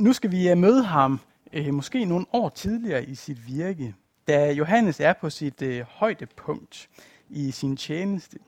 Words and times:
Nu 0.00 0.12
skal 0.12 0.30
vi 0.30 0.48
øh, 0.48 0.58
møde 0.58 0.84
ham 0.84 1.20
øh, 1.52 1.74
måske 1.74 2.04
nogle 2.04 2.26
år 2.32 2.48
tidligere 2.48 3.04
i 3.04 3.14
sit 3.14 3.46
virke, 3.46 3.94
da 4.28 4.52
Johannes 4.52 5.00
er 5.00 5.12
på 5.12 5.30
sit 5.30 5.62
øh, 5.62 5.84
højdepunkt 5.88 6.88
i 7.28 7.50
sin 7.50 7.76
tjeneste. 7.76 8.38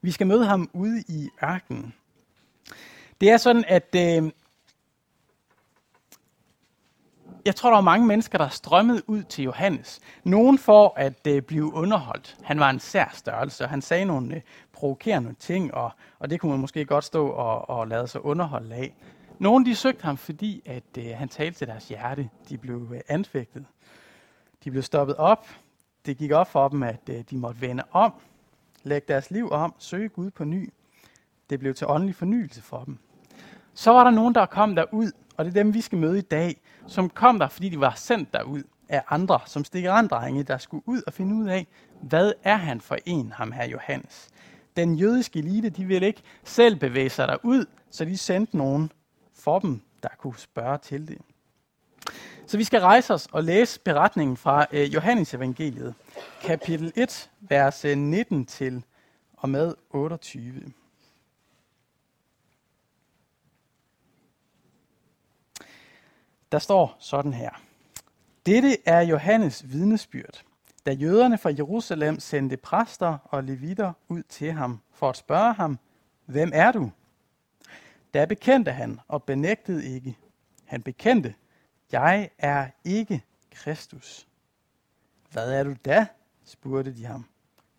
Vi 0.00 0.10
skal 0.10 0.26
møde 0.26 0.46
ham 0.46 0.70
ude 0.72 1.04
i 1.08 1.28
ørkenen. 1.44 1.94
Det 3.20 3.30
er 3.30 3.36
sådan, 3.36 3.64
at 3.68 3.94
øh, 3.96 4.30
jeg 7.44 7.56
tror, 7.56 7.70
der 7.70 7.76
var 7.76 7.80
mange 7.80 8.06
mennesker, 8.06 8.38
der 8.38 8.48
strømmede 8.48 9.02
ud 9.06 9.22
til 9.22 9.44
Johannes. 9.44 10.00
Nogen 10.24 10.58
for 10.58 10.92
at 10.96 11.26
øh, 11.26 11.42
blive 11.42 11.74
underholdt. 11.74 12.36
Han 12.42 12.60
var 12.60 12.70
en 12.70 12.80
sær 12.80 13.10
størrelse, 13.14 13.64
og 13.64 13.70
han 13.70 13.82
sagde 13.82 14.04
nogle 14.04 14.34
øh, 14.34 14.40
provokerende 14.72 15.34
ting, 15.38 15.74
og, 15.74 15.90
og 16.18 16.30
det 16.30 16.40
kunne 16.40 16.52
man 16.52 16.60
måske 16.60 16.84
godt 16.84 17.04
stå 17.04 17.28
og, 17.28 17.70
og 17.70 17.88
lade 17.88 18.08
sig 18.08 18.24
underholde 18.24 18.74
af. 18.74 18.94
Nogle 19.42 19.64
de 19.64 19.74
søgte 19.74 20.04
ham, 20.04 20.16
fordi 20.16 20.62
at 20.66 20.98
øh, 20.98 21.04
han 21.16 21.28
talte 21.28 21.58
til 21.58 21.66
deres 21.66 21.88
hjerte. 21.88 22.30
De 22.48 22.58
blev 22.58 22.90
øh, 22.94 23.00
anfægtet. 23.08 23.64
De 24.64 24.70
blev 24.70 24.82
stoppet 24.82 25.16
op. 25.16 25.46
Det 26.06 26.18
gik 26.18 26.30
op 26.30 26.50
for 26.50 26.68
dem, 26.68 26.82
at 26.82 27.00
øh, 27.10 27.24
de 27.30 27.36
måtte 27.36 27.60
vende 27.60 27.82
om, 27.90 28.12
lægge 28.82 29.04
deres 29.08 29.30
liv 29.30 29.50
om, 29.50 29.74
søge 29.78 30.08
Gud 30.08 30.30
på 30.30 30.44
ny. 30.44 30.72
Det 31.50 31.58
blev 31.58 31.74
til 31.74 31.86
åndelig 31.86 32.14
fornyelse 32.14 32.62
for 32.62 32.84
dem. 32.84 32.98
Så 33.74 33.90
var 33.90 34.04
der 34.04 34.10
nogen, 34.10 34.34
der 34.34 34.46
kom 34.46 34.74
derud, 34.74 35.12
og 35.36 35.44
det 35.44 35.50
er 35.50 35.62
dem, 35.62 35.74
vi 35.74 35.80
skal 35.80 35.98
møde 35.98 36.18
i 36.18 36.22
dag, 36.22 36.60
som 36.86 37.10
kom 37.10 37.38
der, 37.38 37.48
fordi 37.48 37.68
de 37.68 37.80
var 37.80 37.94
sendt 37.96 38.34
derud 38.34 38.62
af 38.88 39.02
andre, 39.08 39.40
som 39.46 39.64
stikker 39.64 40.42
der 40.42 40.58
skulle 40.58 40.82
ud 40.86 41.02
og 41.06 41.12
finde 41.12 41.34
ud 41.34 41.48
af, 41.48 41.66
hvad 42.02 42.32
er 42.42 42.56
han 42.56 42.80
for 42.80 42.98
en, 43.06 43.32
ham 43.32 43.52
her 43.52 43.64
Johannes. 43.64 44.28
Den 44.76 44.94
jødiske 44.94 45.38
elite, 45.38 45.70
de 45.70 45.84
ville 45.84 46.06
ikke 46.06 46.22
selv 46.44 46.76
bevæge 46.76 47.10
sig 47.10 47.28
derud, 47.28 47.64
så 47.90 48.04
de 48.04 48.18
sendte 48.18 48.56
nogen 48.56 48.90
for 49.34 49.58
dem, 49.58 49.80
der 50.02 50.08
kunne 50.18 50.38
spørge 50.38 50.78
til 50.78 51.08
det. 51.08 51.18
Så 52.46 52.56
vi 52.56 52.64
skal 52.64 52.80
rejse 52.80 53.14
os 53.14 53.28
og 53.32 53.44
læse 53.44 53.80
beretningen 53.80 54.36
fra 54.36 54.66
øh, 54.72 54.94
Johannes 54.94 55.34
evangeliet, 55.34 55.94
kapitel 56.42 56.92
1, 56.96 57.30
vers 57.40 57.84
19 57.84 58.46
til 58.46 58.84
og 59.36 59.48
med 59.48 59.74
28. 59.90 60.72
Der 66.52 66.58
står 66.58 66.96
sådan 66.98 67.32
her. 67.32 67.50
Dette 68.46 68.76
er 68.86 69.00
Johannes 69.00 69.72
vidnesbyrd, 69.72 70.42
da 70.86 70.92
jøderne 70.92 71.38
fra 71.38 71.50
Jerusalem 71.58 72.20
sendte 72.20 72.56
præster 72.56 73.18
og 73.24 73.44
levitter 73.44 73.92
ud 74.08 74.22
til 74.22 74.52
ham 74.52 74.80
for 74.92 75.10
at 75.10 75.16
spørge 75.16 75.52
ham, 75.54 75.78
hvem 76.26 76.50
er 76.54 76.72
du? 76.72 76.90
Der 78.14 78.26
bekendte 78.26 78.72
han 78.72 79.00
og 79.08 79.22
benægtede 79.22 79.84
ikke. 79.94 80.18
Han 80.64 80.82
bekendte, 80.82 81.34
jeg 81.92 82.30
er 82.38 82.68
ikke 82.84 83.24
Kristus. 83.50 84.28
Hvad 85.30 85.52
er 85.52 85.64
du 85.64 85.74
da? 85.84 86.06
spurgte 86.44 86.96
de 86.96 87.04
ham. 87.04 87.26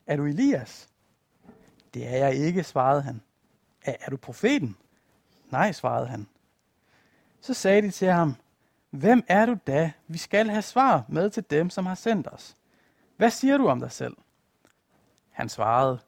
Er 0.08 0.18
du 0.18 0.26
Elias? 0.26 0.90
Det 1.94 2.08
er 2.08 2.18
jeg 2.18 2.36
ikke, 2.36 2.64
svarede 2.64 3.02
han. 3.02 3.22
Er, 3.86 3.96
er 4.02 4.10
du 4.10 4.18
profeten? 4.18 4.78
Nej, 5.52 5.72
svarede 5.72 6.08
han. 6.08 6.28
Så 7.42 7.54
sagde 7.54 7.82
de 7.82 7.92
til 7.92 8.08
ham, 8.08 8.36
Hvem 8.90 9.24
er 9.28 9.46
du 9.46 9.58
da? 9.68 9.92
Vi 10.08 10.18
skal 10.18 10.50
have 10.50 10.62
svar 10.62 11.06
med 11.08 11.30
til 11.30 11.44
dem, 11.50 11.70
som 11.70 11.86
har 11.86 11.96
sendt 11.96 12.28
os. 12.28 12.58
Hvad 13.18 13.30
siger 13.30 13.58
du 13.58 13.68
om 13.68 13.80
dig 13.80 13.92
selv? 13.92 14.18
Han 15.30 15.50
svarede, 15.50 16.00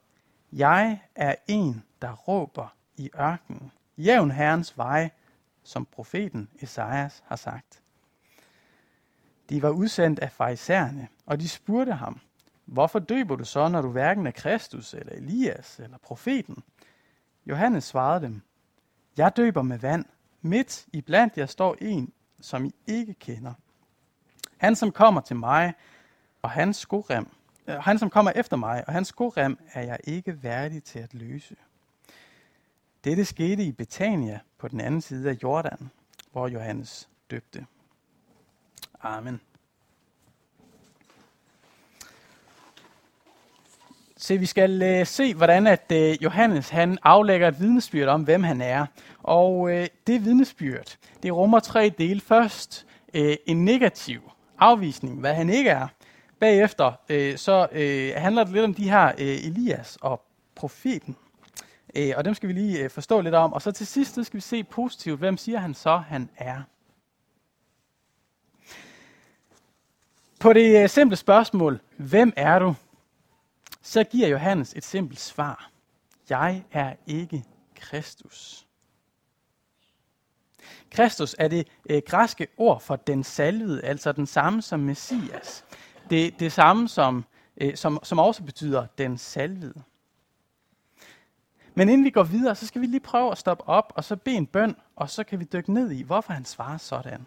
Jeg 0.52 1.00
er 1.14 1.34
en, 1.46 1.84
der 2.02 2.12
råber 2.12 2.76
i 2.96 3.10
ørkenen. 3.20 3.72
Jævn 3.98 4.30
Herrens 4.30 4.78
vej, 4.78 5.10
som 5.62 5.86
profeten 5.86 6.48
Esajas 6.60 7.22
har 7.26 7.36
sagt. 7.36 7.82
De 9.48 9.62
var 9.62 9.70
udsendt 9.70 10.18
af 10.18 10.32
farisæerne, 10.32 11.08
og 11.26 11.40
de 11.40 11.48
spurgte 11.48 11.92
ham, 11.92 12.20
Hvorfor 12.66 12.98
døber 12.98 13.36
du 13.36 13.44
så, 13.44 13.68
når 13.68 13.82
du 13.82 13.90
hverken 13.90 14.26
er 14.26 14.30
Kristus, 14.30 14.94
eller 14.94 15.12
Elias, 15.12 15.78
eller 15.78 15.98
profeten? 15.98 16.62
Johannes 17.46 17.84
svarede 17.84 18.26
dem, 18.26 18.42
Jeg 19.16 19.36
døber 19.36 19.62
med 19.62 19.78
vand. 19.78 20.04
Midt 20.42 20.86
i 20.92 21.00
blandt 21.00 21.38
jer 21.38 21.46
står 21.46 21.76
en, 21.80 22.12
som 22.40 22.64
I 22.64 22.74
ikke 22.86 23.14
kender. 23.14 23.52
Han, 24.56 24.76
som 24.76 24.92
kommer 24.92 25.20
til 25.20 25.36
mig, 25.36 25.74
og 26.42 26.50
hans 26.50 26.76
skorem, 26.76 27.28
øh, 27.66 27.74
han, 27.74 27.98
som 27.98 28.10
kommer 28.10 28.32
efter 28.34 28.56
mig, 28.56 28.84
og 28.86 28.92
hans 28.92 29.08
skorem 29.08 29.58
er 29.72 29.82
jeg 29.82 29.98
ikke 30.04 30.42
værdig 30.42 30.82
til 30.82 30.98
at 30.98 31.14
løse. 31.14 31.56
Dette 33.06 33.24
skete 33.24 33.62
i 33.62 33.72
Betania 33.72 34.40
på 34.58 34.68
den 34.68 34.80
anden 34.80 35.00
side 35.00 35.30
af 35.30 35.36
Jordan, 35.42 35.90
hvor 36.32 36.48
Johannes 36.48 37.08
døbte. 37.30 37.66
Amen. 39.02 39.40
Se, 44.16 44.38
vi 44.38 44.46
skal 44.46 44.82
øh, 44.82 45.06
se, 45.06 45.34
hvordan 45.34 45.66
at 45.66 45.92
øh, 45.92 46.22
Johannes 46.22 46.68
han 46.68 46.98
aflægger 47.02 47.48
et 47.48 47.60
vidnesbyrd 47.60 48.08
om, 48.08 48.22
hvem 48.22 48.42
han 48.42 48.60
er. 48.60 48.86
Og 49.22 49.70
øh, 49.70 49.88
det 50.06 50.24
vidnesbyrd, 50.24 50.96
det 51.22 51.32
rummer 51.32 51.60
tre 51.60 51.94
dele. 51.98 52.20
Først 52.20 52.86
øh, 53.14 53.36
en 53.46 53.64
negativ 53.64 54.30
afvisning, 54.58 55.20
hvad 55.20 55.34
han 55.34 55.50
ikke 55.50 55.70
er. 55.70 55.88
Bagefter 56.40 56.92
øh, 57.08 57.36
så 57.36 57.68
øh, 57.72 58.12
handler 58.16 58.44
det 58.44 58.52
lidt 58.52 58.64
om 58.64 58.74
de 58.74 58.90
her 58.90 59.06
øh, 59.06 59.46
Elias 59.46 59.98
og 60.00 60.22
profeten. 60.54 61.16
Uh, 61.98 62.16
og 62.16 62.24
dem 62.24 62.34
skal 62.34 62.48
vi 62.48 62.52
lige 62.52 62.78
øh, 62.84 62.90
forstå 62.90 63.20
lidt 63.20 63.34
om. 63.34 63.52
Og 63.52 63.62
så 63.62 63.72
til 63.72 63.86
sidst 63.86 64.14
så 64.14 64.24
skal 64.24 64.36
vi 64.36 64.40
se 64.42 64.64
positivt, 64.64 65.18
hvem 65.18 65.36
siger 65.36 65.58
han 65.58 65.74
så, 65.74 65.96
han 65.96 66.30
er. 66.36 66.62
På 70.40 70.52
det 70.52 70.82
øh, 70.82 70.88
simple 70.88 71.16
spørgsmål, 71.16 71.80
hvem 71.96 72.32
er 72.36 72.58
du? 72.58 72.74
så 73.86 74.04
giver 74.04 74.28
Johannes 74.28 74.72
et 74.76 74.84
simpelt 74.84 75.20
svar. 75.20 75.70
Jeg 76.30 76.64
er 76.72 76.94
ikke 77.06 77.44
Kristus. 77.76 78.66
Kristus 80.90 81.36
er 81.38 81.48
det 81.48 81.68
øh, 81.90 82.02
græske 82.06 82.46
ord 82.56 82.80
for 82.80 82.96
den 82.96 83.24
salvede, 83.24 83.84
altså 83.84 84.12
den 84.12 84.26
samme 84.26 84.62
som 84.62 84.80
Messias. 84.80 85.64
Det, 86.10 86.40
det 86.40 86.52
samme, 86.52 86.88
som, 86.88 87.24
øh, 87.56 87.76
som, 87.76 88.00
som 88.02 88.18
også 88.18 88.42
betyder 88.42 88.86
den 88.98 89.18
salvede. 89.18 89.82
Men 91.78 91.88
inden 91.88 92.04
vi 92.04 92.10
går 92.10 92.22
videre, 92.22 92.54
så 92.54 92.66
skal 92.66 92.80
vi 92.80 92.86
lige 92.86 93.00
prøve 93.00 93.30
at 93.32 93.38
stoppe 93.38 93.68
op 93.68 93.92
og 93.96 94.04
så 94.04 94.16
bede 94.16 94.36
en 94.36 94.46
bøn, 94.46 94.76
og 94.96 95.10
så 95.10 95.24
kan 95.24 95.40
vi 95.40 95.44
dykke 95.44 95.72
ned 95.72 95.90
i, 95.90 96.02
hvorfor 96.02 96.32
han 96.32 96.44
svarer 96.44 96.78
sådan. 96.78 97.26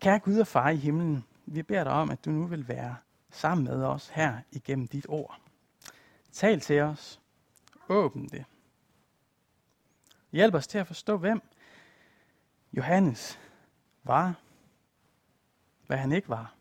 Kære 0.00 0.18
Gud 0.18 0.38
og 0.38 0.46
far 0.46 0.70
i 0.70 0.76
himlen, 0.76 1.24
vi 1.46 1.62
beder 1.62 1.84
dig 1.84 1.92
om, 1.92 2.10
at 2.10 2.24
du 2.24 2.30
nu 2.30 2.46
vil 2.46 2.68
være 2.68 2.96
sammen 3.30 3.64
med 3.64 3.84
os 3.84 4.08
her 4.08 4.40
igennem 4.50 4.88
dit 4.88 5.06
ord. 5.08 5.40
Tal 6.32 6.60
til 6.60 6.80
os. 6.80 7.20
Åbn 7.88 8.28
det. 8.28 8.44
Hjælp 10.32 10.54
os 10.54 10.66
til 10.66 10.78
at 10.78 10.86
forstå, 10.86 11.16
hvem 11.16 11.42
Johannes 12.72 13.38
var, 14.04 14.34
hvad 15.86 15.96
han 15.96 16.12
ikke 16.12 16.28
var. 16.28 16.54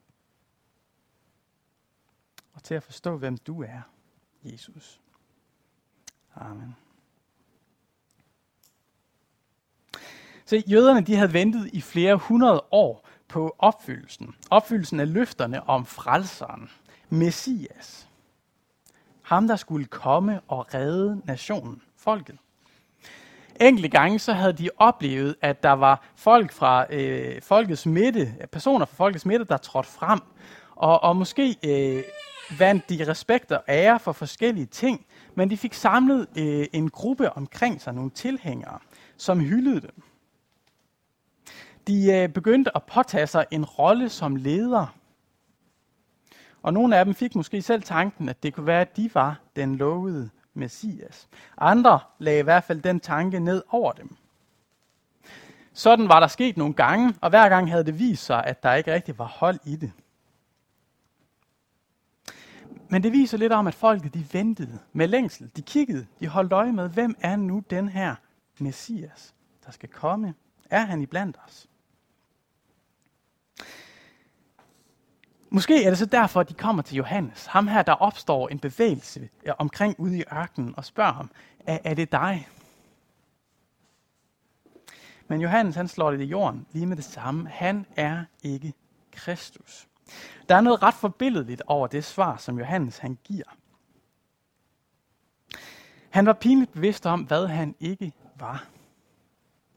Og 2.54 2.64
til 2.64 2.74
at 2.74 2.84
forstå, 2.84 3.18
hvem 3.18 3.38
du 3.38 3.64
er, 3.64 3.82
Jesus. 4.44 5.02
Amen. 6.36 6.76
Så 10.46 10.64
jøderne 10.68 11.02
de 11.02 11.16
havde 11.16 11.34
ventet 11.34 11.70
i 11.74 11.82
flere 11.82 12.16
hundrede 12.16 12.64
år 12.72 13.08
på 13.28 13.56
opfyldelsen. 13.60 14.36
Opfyldelsen 14.50 15.00
af 15.00 15.14
løfterne 15.14 15.70
om 15.70 15.86
frelseren, 15.86 16.70
Messias. 17.10 18.08
Ham, 19.22 19.48
der 19.48 19.56
skulle 19.56 19.86
komme 19.86 20.42
og 20.48 20.74
redde 20.74 21.22
nationen, 21.26 21.82
folket. 21.98 22.38
Enkelte 23.62 23.90
gange 23.90 24.20
så 24.20 24.34
havde 24.34 24.54
de 24.54 24.70
oplevet, 24.78 25.36
at 25.42 25.64
der 25.64 25.72
var 25.72 26.04
folk 26.16 26.52
fra 26.52 26.94
øh, 26.94 27.42
folkets 27.42 27.86
midte, 27.86 28.48
personer 28.52 28.86
fra 28.86 28.96
folkets 28.96 29.26
midte, 29.26 29.46
der 29.46 29.58
trådte 29.58 29.90
frem, 29.90 30.20
og, 30.76 31.04
og 31.04 31.16
måske 31.16 31.58
øh, 31.66 32.04
vandt 32.60 32.90
de 32.90 33.08
respekt 33.08 33.52
og 33.52 33.64
ære 33.68 34.00
for 34.00 34.12
forskellige 34.12 34.66
ting, 34.66 35.06
men 35.36 35.50
de 35.50 35.58
fik 35.58 35.74
samlet 35.74 36.28
øh, 36.38 36.68
en 36.74 36.90
gruppe 36.90 37.34
omkring 37.34 37.82
sig, 37.82 37.94
nogle 37.94 38.12
tilhængere, 38.12 38.80
som 39.18 39.40
hyldede 39.40 39.82
dem 39.82 40.04
de 41.88 42.14
øh, 42.14 42.30
begyndte 42.30 42.76
at 42.76 42.84
påtage 42.84 43.28
sig 43.28 43.46
en 43.52 43.66
rolle 43.66 44.10
som 44.10 44.36
leder. 44.36 44.96
Og 46.62 46.74
nogle 46.74 46.98
af 46.98 47.06
dem 47.06 47.16
fik 47.16 47.36
måske 47.36 47.62
selv 47.62 47.84
tanken, 47.84 48.30
at 48.30 48.44
det 48.44 48.54
kunne 48.54 48.66
være, 48.66 48.82
at 48.82 48.98
de 48.98 49.10
var 49.14 49.40
den 49.56 49.76
lovede 49.76 50.30
Messias. 50.54 51.28
Andre 51.58 52.00
lagde 52.20 52.40
i 52.40 52.44
hvert 52.44 52.64
fald 52.64 52.82
den 52.82 53.00
tanke 53.00 53.40
ned 53.40 53.64
over 53.70 53.92
dem. 53.92 54.16
Sådan 55.74 56.10
var 56.10 56.20
der 56.20 56.28
sket 56.28 56.58
nogle 56.58 56.74
gange, 56.74 57.14
og 57.22 57.30
hver 57.30 57.50
gang 57.50 57.72
havde 57.72 57.84
det 57.84 58.00
vist 58.00 58.26
sig, 58.26 58.44
at 58.44 58.64
der 58.64 58.74
ikke 58.74 58.94
rigtig 58.94 59.18
var 59.18 59.26
hold 59.26 59.60
i 59.66 59.76
det. 59.76 59.92
Men 62.96 63.04
det 63.04 63.12
viser 63.12 63.38
lidt 63.38 63.54
om, 63.54 63.68
at 63.68 63.76
folket 63.76 64.14
de 64.14 64.26
ventede 64.32 64.80
med 64.94 65.08
længsel. 65.08 65.52
De 65.56 65.62
kiggede, 65.62 66.08
de 66.20 66.28
holdt 66.28 66.54
øje 66.54 66.72
med, 66.72 66.90
hvem 66.90 67.16
er 67.22 67.36
nu 67.36 67.64
den 67.70 67.90
her 67.90 68.16
Messias, 68.60 69.36
der 69.66 69.72
skal 69.72 69.90
komme 69.90 70.34
Er 70.70 70.86
han 70.86 71.02
iblandt 71.02 71.38
os? 71.48 71.68
Måske 75.50 75.84
er 75.84 75.90
det 75.90 75.98
så 75.98 76.06
derfor, 76.06 76.40
at 76.40 76.50
de 76.50 76.54
kommer 76.54 76.84
til 76.84 76.98
Johannes. 76.98 77.46
Ham 77.46 77.68
her, 77.68 77.82
der 77.82 77.94
opstår 77.94 78.48
en 78.48 78.60
bevægelse 78.60 79.30
omkring 79.58 80.00
ude 80.00 80.18
i 80.18 80.24
ørkenen 80.34 80.74
og 80.78 80.86
spørger 80.86 81.14
ham, 81.14 81.32
er, 81.60 81.80
er 81.84 81.94
det 81.94 82.12
dig? 82.12 82.48
Men 85.28 85.42
Johannes 85.42 85.76
han 85.76 85.88
slår 85.88 86.12
det 86.12 86.22
i 86.22 86.26
jorden 86.26 86.68
lige 86.72 86.86
med 86.86 86.98
det 86.98 87.06
samme. 87.06 87.50
Han 87.50 87.86
er 87.96 88.26
ikke 88.44 88.74
Kristus. 89.12 89.88
Der 90.50 90.56
er 90.56 90.62
noget 90.62 90.84
ret 90.84 90.94
forbilledeligt 90.94 91.62
over 91.68 91.88
det 91.88 92.04
svar, 92.04 92.38
som 92.38 92.60
Johannes 92.60 92.98
han 92.98 93.18
giver. 93.24 93.46
Han 96.10 96.26
var 96.26 96.34
pinligt 96.34 96.72
bevidst 96.72 97.06
om, 97.06 97.22
hvad 97.22 97.48
han 97.48 97.76
ikke 97.80 98.14
var. 98.36 98.68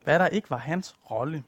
Hvad 0.04 0.18
der 0.18 0.26
ikke 0.26 0.50
var 0.50 0.56
hans 0.56 0.96
rolle. 1.10 1.44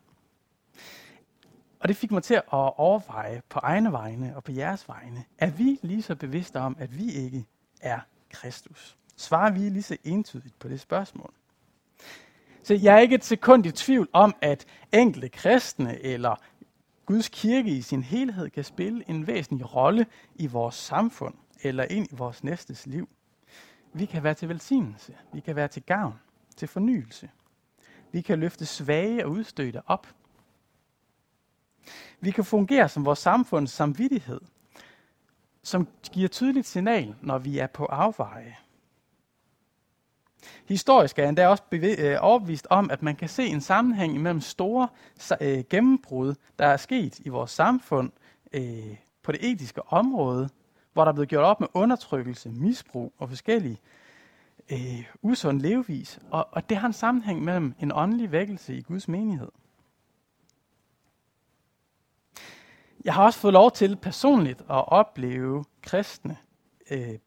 Og 1.80 1.88
det 1.88 1.96
fik 1.96 2.10
mig 2.10 2.22
til 2.22 2.34
at 2.34 2.44
overveje 2.52 3.42
på 3.48 3.58
egne 3.58 3.92
vegne 3.92 4.36
og 4.36 4.44
på 4.44 4.52
jeres 4.52 4.88
vegne. 4.88 5.24
Er 5.38 5.50
vi 5.50 5.78
lige 5.82 6.02
så 6.02 6.14
bevidste 6.14 6.60
om, 6.60 6.76
at 6.78 6.98
vi 6.98 7.10
ikke 7.12 7.46
er 7.80 8.00
Kristus? 8.30 8.96
Svarer 9.16 9.50
vi 9.50 9.58
lige 9.58 9.82
så 9.82 9.96
entydigt 10.04 10.58
på 10.58 10.68
det 10.68 10.80
spørgsmål? 10.80 11.32
Så 12.62 12.74
jeg 12.74 12.94
er 12.94 12.98
ikke 12.98 13.14
et 13.14 13.24
sekund 13.24 13.66
i 13.66 13.70
tvivl 13.70 14.08
om, 14.12 14.34
at 14.40 14.66
enkelte 14.92 15.28
kristne 15.28 16.02
eller 16.02 16.36
Guds 17.10 17.28
kirke 17.28 17.70
i 17.70 17.82
sin 17.82 18.02
helhed 18.02 18.50
kan 18.50 18.64
spille 18.64 19.04
en 19.08 19.26
væsentlig 19.26 19.74
rolle 19.74 20.06
i 20.34 20.46
vores 20.46 20.74
samfund 20.74 21.34
eller 21.62 21.84
ind 21.84 22.12
i 22.12 22.14
vores 22.14 22.44
næstes 22.44 22.86
liv. 22.86 23.08
Vi 23.92 24.06
kan 24.06 24.22
være 24.22 24.34
til 24.34 24.48
velsignelse. 24.48 25.16
Vi 25.32 25.40
kan 25.40 25.56
være 25.56 25.68
til 25.68 25.82
gavn, 25.82 26.14
til 26.56 26.68
fornyelse. 26.68 27.30
Vi 28.12 28.20
kan 28.20 28.40
løfte 28.40 28.66
svage 28.66 29.24
og 29.24 29.30
udstødte 29.30 29.82
op. 29.86 30.14
Vi 32.20 32.30
kan 32.30 32.44
fungere 32.44 32.88
som 32.88 33.04
vores 33.04 33.18
samfunds 33.18 33.70
samvittighed, 33.70 34.40
som 35.62 35.88
giver 36.12 36.28
tydeligt 36.28 36.66
signal, 36.66 37.14
når 37.22 37.38
vi 37.38 37.58
er 37.58 37.66
på 37.66 37.84
afveje. 37.84 38.56
Historisk 40.70 41.19
er 41.19 41.28
endda 41.28 41.49
også 41.49 41.62
øh, 41.72 42.17
overbevist 42.20 42.67
om, 42.70 42.90
at 42.90 43.02
man 43.02 43.17
kan 43.17 43.28
se 43.28 43.46
en 43.46 43.61
sammenhæng 43.61 44.20
mellem 44.20 44.40
store 44.40 44.88
øh, 45.40 45.64
gennembrud, 45.70 46.34
der 46.58 46.67
er 46.67 46.76
sket 46.76 47.19
i 47.19 47.28
vores 47.28 47.50
samfund 47.50 48.11
øh, 48.52 48.96
på 49.22 49.32
det 49.32 49.50
etiske 49.50 49.93
område, 49.93 50.49
hvor 50.93 51.05
der 51.05 51.08
er 51.08 51.12
blevet 51.12 51.28
gjort 51.28 51.44
op 51.44 51.61
med 51.61 51.69
undertrykkelse, 51.75 52.50
misbrug 52.50 53.12
og 53.19 53.28
forskellige 53.28 53.81
øh, 54.72 55.06
usund 55.22 55.61
levevis. 55.61 56.19
Og, 56.31 56.49
og 56.50 56.69
det 56.69 56.76
har 56.76 56.87
en 56.87 56.93
sammenhæng 56.93 57.44
mellem 57.44 57.75
en 57.81 57.93
åndelig 57.93 58.32
vækkelse 58.32 58.76
i 58.76 58.82
Guds 58.82 59.08
menighed. 59.08 59.50
Jeg 63.05 63.14
har 63.14 63.25
også 63.25 63.38
fået 63.38 63.55
lov 63.55 63.70
til 63.70 63.96
personligt 63.96 64.61
at 64.61 64.88
opleve 64.88 65.64
kristne 65.82 66.37
øh, 66.90 67.19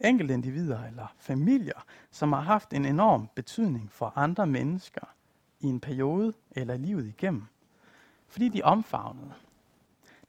enkelte 0.00 0.34
individer 0.34 0.84
eller 0.84 1.14
familier, 1.18 1.84
som 2.10 2.32
har 2.32 2.40
haft 2.40 2.72
en 2.72 2.84
enorm 2.84 3.28
betydning 3.34 3.92
for 3.92 4.12
andre 4.16 4.46
mennesker 4.46 5.14
i 5.60 5.66
en 5.66 5.80
periode 5.80 6.32
eller 6.50 6.76
livet 6.76 7.06
igennem. 7.06 7.44
Fordi 8.28 8.48
de 8.48 8.62
omfavnede. 8.62 9.32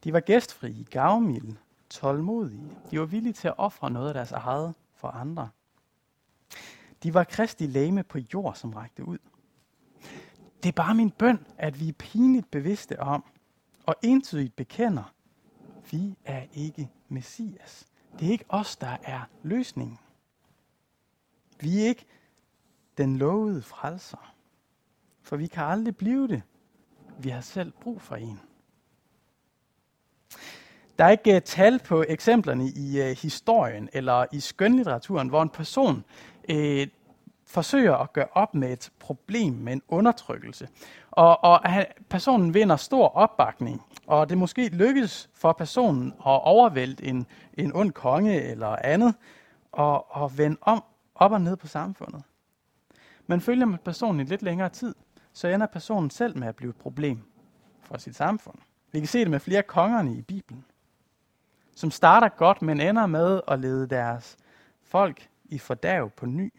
De 0.03 0.13
var 0.13 0.19
gæstfrie, 0.19 0.83
gavmilde, 0.83 1.55
tålmodige. 1.89 2.77
De 2.91 2.99
var 2.99 3.05
villige 3.05 3.33
til 3.33 3.47
at 3.47 3.53
ofre 3.57 3.91
noget 3.91 4.07
af 4.07 4.13
deres 4.13 4.31
eget 4.31 4.73
for 4.95 5.07
andre. 5.07 5.49
De 7.03 7.13
var 7.13 7.23
kristi 7.23 7.67
lame 7.67 8.03
på 8.03 8.19
jord, 8.33 8.55
som 8.55 8.73
rækte 8.73 9.07
ud. 9.07 9.17
Det 10.63 10.69
er 10.69 10.73
bare 10.75 10.95
min 10.95 11.11
bøn, 11.11 11.45
at 11.57 11.79
vi 11.79 11.89
er 11.89 11.93
pinligt 11.93 12.51
bevidste 12.51 12.99
om 12.99 13.23
og 13.85 13.95
entydigt 14.03 14.55
bekender, 14.55 15.13
vi 15.91 16.15
er 16.25 16.45
ikke 16.53 16.89
Messias. 17.09 17.87
Det 18.19 18.27
er 18.27 18.31
ikke 18.31 18.45
os, 18.49 18.75
der 18.75 18.97
er 19.03 19.21
løsningen. 19.43 19.99
Vi 21.59 21.81
er 21.81 21.87
ikke 21.87 22.05
den 22.97 23.17
lovede 23.17 23.61
frelser. 23.61 24.35
For 25.21 25.35
vi 25.35 25.47
kan 25.47 25.63
aldrig 25.63 25.97
blive 25.97 26.27
det. 26.27 26.41
Vi 27.19 27.29
har 27.29 27.41
selv 27.41 27.71
brug 27.71 28.01
for 28.01 28.15
en. 28.15 28.39
Der 30.99 31.05
er 31.05 31.09
ikke 31.09 31.35
uh, 31.35 31.41
tal 31.41 31.79
på 31.79 32.05
eksemplerne 32.07 32.69
i 32.69 33.01
uh, 33.01 33.17
historien 33.17 33.89
eller 33.93 34.25
i 34.31 34.39
skønlitteraturen, 34.39 35.29
hvor 35.29 35.41
en 35.41 35.49
person 35.49 36.03
uh, 36.49 36.83
forsøger 37.45 37.95
at 37.95 38.13
gøre 38.13 38.27
op 38.31 38.55
med 38.55 38.73
et 38.73 38.91
problem 38.99 39.53
med 39.53 39.73
en 39.73 39.81
undertrykkelse. 39.87 40.67
Og, 41.11 41.43
og 41.43 41.59
han, 41.59 41.85
personen 42.09 42.53
vinder 42.53 42.75
stor 42.75 43.07
opbakning, 43.07 43.81
og 44.07 44.29
det 44.29 44.37
måske 44.37 44.69
lykkes 44.69 45.29
for 45.33 45.53
personen 45.53 46.07
at 46.07 46.41
overvælde 46.43 47.05
en, 47.05 47.27
en 47.53 47.75
ond 47.75 47.91
konge 47.91 48.41
eller 48.41 48.75
andet, 48.83 49.15
og, 49.71 50.15
og 50.15 50.37
vende 50.37 50.57
om, 50.61 50.83
op 51.15 51.31
og 51.31 51.41
ned 51.41 51.55
på 51.55 51.67
samfundet. 51.67 52.23
Men 53.27 53.41
følger 53.41 53.65
man 53.65 53.79
personen 53.85 54.19
i 54.19 54.23
lidt 54.23 54.41
længere 54.41 54.69
tid, 54.69 54.95
så 55.33 55.47
ender 55.47 55.67
personen 55.67 56.09
selv 56.09 56.37
med 56.37 56.47
at 56.47 56.55
blive 56.55 56.69
et 56.69 56.75
problem 56.75 57.23
for 57.81 57.97
sit 57.97 58.15
samfund. 58.15 58.57
Vi 58.91 58.99
kan 58.99 59.07
se 59.07 59.19
det 59.19 59.31
med 59.31 59.39
flere 59.39 59.63
kongerne 59.63 60.15
i 60.15 60.21
Bibelen, 60.21 60.65
som 61.75 61.91
starter 61.91 62.29
godt, 62.29 62.61
men 62.61 62.81
ender 62.81 63.05
med 63.05 63.41
at 63.47 63.59
lede 63.59 63.87
deres 63.87 64.37
folk 64.83 65.29
i 65.45 65.57
fordærv 65.59 66.09
på 66.09 66.25
ny. 66.25 66.53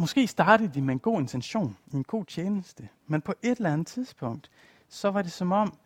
Måske 0.00 0.26
startede 0.26 0.74
de 0.74 0.82
med 0.82 0.94
en 0.94 1.00
god 1.00 1.20
intention, 1.20 1.76
en 1.94 2.04
god 2.04 2.24
tjeneste, 2.24 2.88
men 3.06 3.20
på 3.20 3.34
et 3.42 3.56
eller 3.56 3.72
andet 3.72 3.86
tidspunkt, 3.86 4.50
så 4.88 5.10
var 5.10 5.22
det 5.22 5.32
som 5.32 5.52
om, 5.52 5.78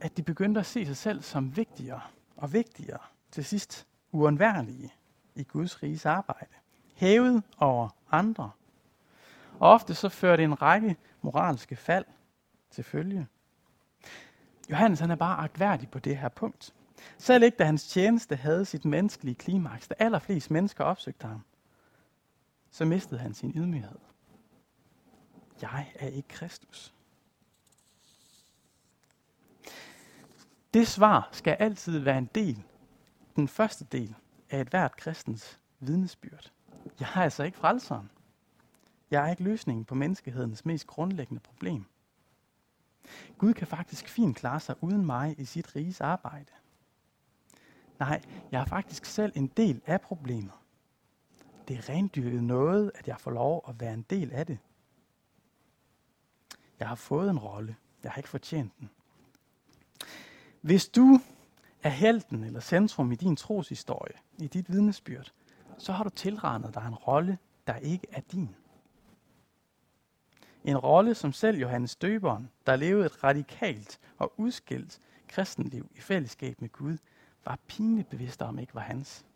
at 0.00 0.16
de 0.16 0.22
begyndte 0.22 0.60
at 0.60 0.66
se 0.66 0.86
sig 0.86 0.96
selv 0.96 1.22
som 1.22 1.56
vigtigere 1.56 2.00
og 2.36 2.52
vigtigere, 2.52 2.98
til 3.30 3.44
sidst 3.44 3.86
uundværlige 4.12 4.92
i 5.34 5.42
Guds 5.42 5.82
riges 5.82 6.06
arbejde, 6.06 6.54
hævet 6.94 7.42
over 7.58 7.88
andre. 8.10 8.50
Og 9.58 9.70
ofte 9.70 9.94
så 9.94 10.08
førte 10.08 10.36
det 10.36 10.44
en 10.44 10.62
række 10.62 10.96
moralske 11.22 11.76
fald 11.76 12.04
til 12.70 12.84
følge. 12.84 13.26
Johannes 14.70 15.00
han 15.00 15.10
er 15.10 15.16
bare 15.16 15.38
agtværdig 15.38 15.90
på 15.90 15.98
det 15.98 16.16
her 16.16 16.28
punkt. 16.28 16.74
Selv 17.18 17.44
ikke 17.44 17.56
da 17.56 17.64
hans 17.64 17.88
tjeneste 17.88 18.36
havde 18.36 18.64
sit 18.64 18.84
menneskelige 18.84 19.34
klimaks, 19.34 19.88
da 19.88 19.94
allerflest 19.98 20.50
mennesker 20.50 20.84
opsøgte 20.84 21.26
ham, 21.26 21.44
så 22.70 22.84
mistede 22.84 23.20
han 23.20 23.34
sin 23.34 23.52
ydmyghed. 23.56 23.98
Jeg 25.62 25.92
er 25.94 26.08
ikke 26.08 26.28
Kristus. 26.28 26.94
Det 30.74 30.88
svar 30.88 31.28
skal 31.32 31.52
altid 31.52 31.98
være 31.98 32.18
en 32.18 32.30
del, 32.34 32.62
den 33.36 33.48
første 33.48 33.84
del 33.84 34.14
af 34.50 34.60
et 34.60 34.68
hvert 34.68 34.96
kristens 34.96 35.60
vidnesbyrd. 35.80 36.52
Jeg 37.00 37.08
er 37.14 37.20
altså 37.20 37.42
ikke 37.42 37.58
frelseren. 37.58 38.10
Jeg 39.10 39.26
er 39.26 39.30
ikke 39.30 39.42
løsningen 39.42 39.84
på 39.84 39.94
menneskehedens 39.94 40.64
mest 40.64 40.86
grundlæggende 40.86 41.40
problem. 41.40 41.84
Gud 43.38 43.54
kan 43.54 43.66
faktisk 43.66 44.08
fint 44.08 44.36
klare 44.36 44.60
sig 44.60 44.74
uden 44.80 45.06
mig 45.06 45.34
i 45.38 45.44
sit 45.44 45.76
riges 45.76 46.00
arbejde. 46.00 46.52
Nej, 47.98 48.22
jeg 48.50 48.60
er 48.60 48.64
faktisk 48.64 49.04
selv 49.04 49.32
en 49.34 49.46
del 49.46 49.82
af 49.86 50.00
problemet 50.00 50.52
det 51.68 51.76
er 51.76 51.88
rendyrket 51.88 52.44
noget, 52.44 52.92
at 52.94 53.08
jeg 53.08 53.16
får 53.20 53.30
lov 53.30 53.64
at 53.68 53.80
være 53.80 53.94
en 53.94 54.02
del 54.10 54.32
af 54.32 54.46
det. 54.46 54.58
Jeg 56.78 56.88
har 56.88 56.94
fået 56.94 57.30
en 57.30 57.38
rolle. 57.38 57.76
Jeg 58.02 58.12
har 58.12 58.16
ikke 58.16 58.28
fortjent 58.28 58.72
den. 58.80 58.90
Hvis 60.60 60.88
du 60.88 61.20
er 61.82 61.88
helten 61.88 62.44
eller 62.44 62.60
centrum 62.60 63.12
i 63.12 63.14
din 63.14 63.36
troshistorie, 63.36 64.14
i 64.38 64.46
dit 64.46 64.72
vidnesbyrd, 64.72 65.32
så 65.78 65.92
har 65.92 66.04
du 66.04 66.10
tilregnet 66.10 66.74
dig 66.74 66.84
en 66.88 66.94
rolle, 66.94 67.38
der 67.66 67.76
ikke 67.76 68.06
er 68.12 68.20
din. 68.20 68.56
En 70.64 70.76
rolle, 70.76 71.14
som 71.14 71.32
selv 71.32 71.58
Johannes 71.58 71.96
Døberen, 71.96 72.50
der 72.66 72.76
levede 72.76 73.06
et 73.06 73.24
radikalt 73.24 74.00
og 74.18 74.32
udskilt 74.36 75.00
kristenliv 75.28 75.90
i 75.94 76.00
fællesskab 76.00 76.60
med 76.60 76.68
Gud, 76.68 76.96
var 77.44 77.58
pinligt 77.66 78.08
bevidst 78.08 78.42
om 78.42 78.58
ikke 78.58 78.74
var 78.74 78.80
hans. 78.80 79.26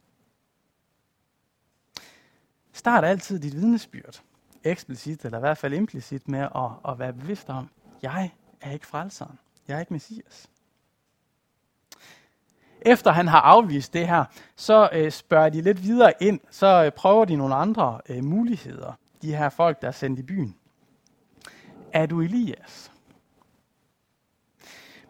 Start 2.72 3.04
altid 3.04 3.40
dit 3.40 3.54
vidnesbyrd, 3.54 4.22
eksplicit 4.64 5.24
eller 5.24 5.38
i 5.38 5.40
hvert 5.40 5.58
fald 5.58 5.72
implicit, 5.72 6.28
med 6.28 6.40
at, 6.40 6.92
at 6.92 6.98
være 6.98 7.12
bevidst 7.12 7.50
om, 7.50 7.68
jeg 8.02 8.30
er 8.60 8.70
ikke 8.70 8.86
frelseren. 8.86 9.38
Jeg 9.68 9.76
er 9.76 9.80
ikke 9.80 9.92
messias. 9.92 10.48
Efter 12.80 13.10
han 13.10 13.28
har 13.28 13.40
afvist 13.40 13.92
det 13.92 14.08
her, 14.08 14.24
så 14.56 14.88
øh, 14.92 15.12
spørger 15.12 15.48
de 15.48 15.62
lidt 15.62 15.82
videre 15.82 16.12
ind, 16.20 16.40
så 16.50 16.84
øh, 16.84 16.92
prøver 16.92 17.24
de 17.24 17.36
nogle 17.36 17.54
andre 17.54 18.00
øh, 18.08 18.24
muligheder, 18.24 18.92
de 19.22 19.36
her 19.36 19.48
folk, 19.48 19.82
der 19.82 19.88
er 19.88 19.92
sendt 19.92 20.18
i 20.18 20.22
byen. 20.22 20.56
Er 21.92 22.06
du 22.06 22.20
Elias? 22.20 22.92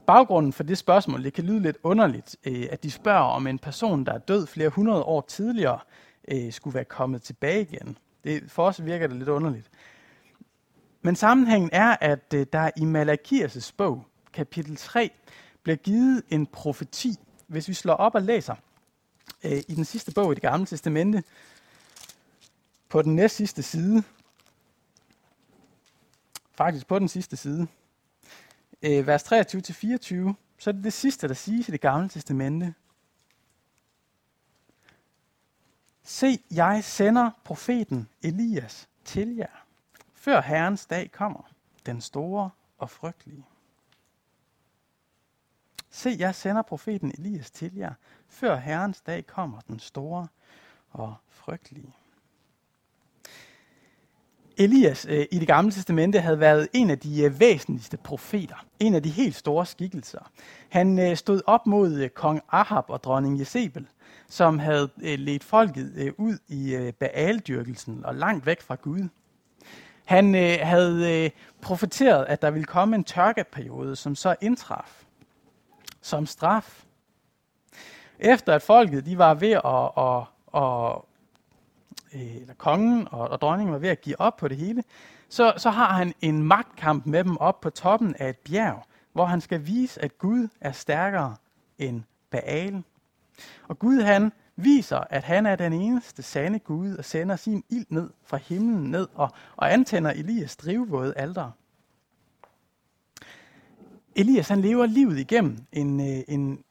Baggrunden 0.06 0.52
for 0.52 0.62
det 0.62 0.78
spørgsmål, 0.78 1.24
det 1.24 1.32
kan 1.32 1.44
lyde 1.44 1.60
lidt 1.60 1.76
underligt, 1.82 2.36
øh, 2.44 2.66
at 2.70 2.82
de 2.82 2.90
spørger 2.90 3.24
om 3.24 3.46
en 3.46 3.58
person, 3.58 4.06
der 4.06 4.12
er 4.12 4.18
død 4.18 4.46
flere 4.46 4.68
hundrede 4.68 5.02
år 5.02 5.20
tidligere, 5.20 5.78
øh, 6.28 6.52
skulle 6.52 6.74
være 6.74 6.84
kommet 6.84 7.22
tilbage 7.22 7.62
igen. 7.62 7.98
Det, 8.24 8.50
for 8.50 8.66
os 8.66 8.84
virker 8.84 9.06
det 9.06 9.16
lidt 9.16 9.28
underligt. 9.28 9.70
Men 11.02 11.16
sammenhængen 11.16 11.70
er, 11.72 11.96
at 12.00 12.34
øh, 12.34 12.46
der 12.52 12.70
i 12.76 12.84
Malakias 12.84 13.72
bog, 13.72 14.06
kapitel 14.32 14.76
3, 14.76 15.10
bliver 15.62 15.76
givet 15.76 16.22
en 16.28 16.46
profeti. 16.46 17.14
Hvis 17.46 17.68
vi 17.68 17.74
slår 17.74 17.94
op 17.94 18.14
og 18.14 18.22
læser 18.22 18.54
øh, 19.44 19.62
i 19.68 19.74
den 19.74 19.84
sidste 19.84 20.12
bog 20.12 20.32
i 20.32 20.34
det 20.34 20.42
gamle 20.42 20.66
testamente, 20.66 21.22
på 22.88 23.02
den 23.02 23.16
næst 23.16 23.36
sidste 23.36 23.62
side, 23.62 24.02
faktisk 26.54 26.86
på 26.86 26.98
den 26.98 27.08
sidste 27.08 27.36
side, 27.36 27.66
øh, 28.82 29.06
vers 29.06 29.32
23-24, 29.32 30.34
så 30.58 30.70
er 30.70 30.72
det 30.72 30.84
det 30.84 30.92
sidste, 30.92 31.28
der 31.28 31.34
siges 31.34 31.68
i 31.68 31.72
det 31.72 31.80
gamle 31.80 32.08
testamente. 32.08 32.74
Se, 36.02 36.42
jeg 36.50 36.84
sender 36.84 37.30
profeten 37.44 38.08
Elias 38.22 38.88
til 39.04 39.36
jer, 39.36 39.64
før 40.14 40.40
Herrens 40.40 40.86
dag 40.86 41.12
kommer, 41.12 41.42
den 41.86 42.00
store 42.00 42.50
og 42.78 42.90
frygtelige. 42.90 43.46
Se, 45.90 46.16
jeg 46.18 46.34
sender 46.34 46.62
profeten 46.62 47.12
Elias 47.18 47.50
til 47.50 47.74
jer, 47.74 47.94
før 48.28 48.56
Herrens 48.56 49.00
dag 49.00 49.26
kommer, 49.26 49.60
den 49.60 49.78
store 49.78 50.28
og 50.90 51.14
frygtelige. 51.28 51.94
Elias 54.64 55.06
øh, 55.10 55.26
i 55.30 55.38
det 55.38 55.46
gamle 55.46 55.72
testamente 55.72 56.20
havde 56.20 56.40
været 56.40 56.68
en 56.72 56.90
af 56.90 56.98
de 56.98 57.22
øh, 57.22 57.40
væsentligste 57.40 57.96
profeter, 57.96 58.64
en 58.80 58.94
af 58.94 59.02
de 59.02 59.10
helt 59.10 59.34
store 59.34 59.66
skikkelser. 59.66 60.30
Han 60.68 60.98
øh, 60.98 61.16
stod 61.16 61.42
op 61.46 61.66
mod 61.66 61.94
øh, 61.94 62.08
kong 62.08 62.40
Ahab 62.52 62.84
og 62.90 63.02
dronning 63.02 63.38
Jezebel, 63.40 63.86
som 64.28 64.58
havde 64.58 64.88
øh, 65.02 65.18
ledt 65.18 65.44
folket 65.44 65.92
øh, 65.96 66.12
ud 66.18 66.38
i 66.48 66.74
øh, 66.74 66.92
baaldyrkelsen 66.92 68.04
og 68.04 68.14
langt 68.14 68.46
væk 68.46 68.62
fra 68.62 68.74
Gud. 68.74 69.08
Han 70.04 70.34
øh, 70.34 70.58
havde 70.62 71.24
øh, 71.24 71.30
profeteret, 71.60 72.24
at 72.28 72.42
der 72.42 72.50
ville 72.50 72.64
komme 72.64 72.96
en 72.96 73.04
tørkeperiode, 73.04 73.96
som 73.96 74.14
så 74.14 74.34
indtraf 74.40 75.02
som 76.02 76.26
straf. 76.26 76.84
Efter 78.18 78.54
at 78.54 78.62
folket 78.62 79.06
de 79.06 79.18
var 79.18 79.34
ved 79.34 79.52
at, 79.52 79.90
at, 79.96 80.22
at 80.62 81.11
Øh, 82.14 82.36
eller 82.36 82.54
kongen 82.54 83.08
og, 83.10 83.28
og 83.28 83.40
dronningen 83.40 83.72
var 83.72 83.78
ved 83.78 83.88
at 83.88 84.00
give 84.00 84.20
op 84.20 84.36
på 84.36 84.48
det 84.48 84.56
hele, 84.56 84.84
så, 85.28 85.54
så 85.56 85.70
har 85.70 85.92
han 85.92 86.14
en 86.20 86.42
magtkamp 86.42 87.06
med 87.06 87.24
dem 87.24 87.36
op 87.36 87.60
på 87.60 87.70
toppen 87.70 88.14
af 88.18 88.28
et 88.28 88.38
bjerg, 88.38 88.82
hvor 89.12 89.24
han 89.24 89.40
skal 89.40 89.66
vise, 89.66 90.02
at 90.02 90.18
Gud 90.18 90.48
er 90.60 90.72
stærkere 90.72 91.36
end 91.78 92.02
Baal. 92.30 92.82
Og 93.68 93.78
Gud 93.78 94.00
han 94.00 94.32
viser, 94.56 94.98
at 95.10 95.24
han 95.24 95.46
er 95.46 95.56
den 95.56 95.72
eneste 95.72 96.22
sande 96.22 96.58
Gud 96.58 96.96
og 96.96 97.04
sender 97.04 97.36
sin 97.36 97.64
ild 97.68 97.86
ned 97.88 98.10
fra 98.24 98.36
himlen 98.36 98.90
ned 98.90 99.08
og, 99.14 99.30
og 99.56 99.72
antænder 99.72 100.10
Elias 100.10 100.56
drivvåde 100.56 101.14
alter. 101.16 101.50
Elias 104.16 104.48
han 104.48 104.60
lever 104.60 104.86
livet 104.86 105.18
igennem 105.18 105.58
en, 105.72 106.00
øh, 106.00 106.24
en, 106.28 106.64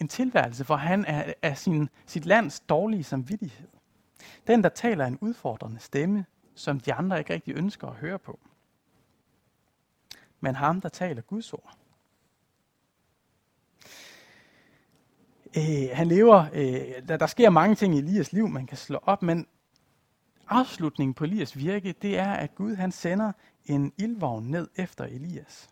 en 0.00 0.08
tilværelse, 0.08 0.64
hvor 0.64 0.76
han 0.76 1.04
er, 1.04 1.32
er 1.42 1.54
sin, 1.54 1.88
sit 2.06 2.26
lands 2.26 2.60
dårlige 2.60 3.04
samvittighed. 3.04 3.68
Den, 4.46 4.62
der 4.62 4.68
taler 4.68 5.06
en 5.06 5.18
udfordrende 5.20 5.80
stemme, 5.80 6.26
som 6.54 6.80
de 6.80 6.94
andre 6.94 7.18
ikke 7.18 7.32
rigtig 7.34 7.56
ønsker 7.56 7.88
at 7.88 7.94
høre 7.94 8.18
på. 8.18 8.40
Men 10.40 10.54
ham, 10.54 10.80
der 10.80 10.88
taler 10.88 11.22
Guds 11.22 11.52
ord. 11.52 11.76
Øh, 15.56 15.88
han 15.92 16.06
lever, 16.06 16.46
øh, 16.52 17.08
der, 17.08 17.16
der 17.16 17.26
sker 17.26 17.50
mange 17.50 17.74
ting 17.74 17.94
i 17.94 17.98
Elias 17.98 18.32
liv, 18.32 18.48
man 18.48 18.66
kan 18.66 18.76
slå 18.76 18.98
op, 19.02 19.22
men 19.22 19.46
afslutningen 20.48 21.14
på 21.14 21.24
Elias 21.24 21.56
virke, 21.56 21.92
det 21.92 22.18
er, 22.18 22.32
at 22.32 22.54
Gud 22.54 22.74
han 22.74 22.92
sender 22.92 23.32
en 23.64 23.92
ildvogn 23.98 24.50
ned 24.50 24.68
efter 24.76 25.04
Elias, 25.04 25.70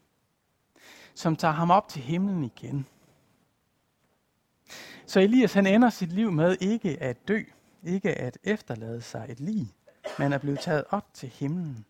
som 1.15 1.37
tager 1.37 1.55
ham 1.55 1.71
op 1.71 1.89
til 1.89 2.03
himlen 2.03 2.45
igen. 2.45 2.87
Så 5.07 5.21
Elias 5.21 5.53
han 5.53 5.67
ender 5.67 5.91
sit 5.91 6.13
liv 6.13 6.33
med 6.33 6.57
ikke 6.61 7.03
at 7.03 7.29
dø, 7.29 7.43
ikke 7.87 8.15
at 8.15 8.39
efterlade 8.45 9.01
sig 9.01 9.27
et 9.29 9.41
lig, 9.41 9.75
men 10.19 10.33
er 10.33 10.39
blevet 10.39 10.61
taget 10.61 10.85
op 10.91 11.15
til 11.15 11.29
himlen. 11.29 11.85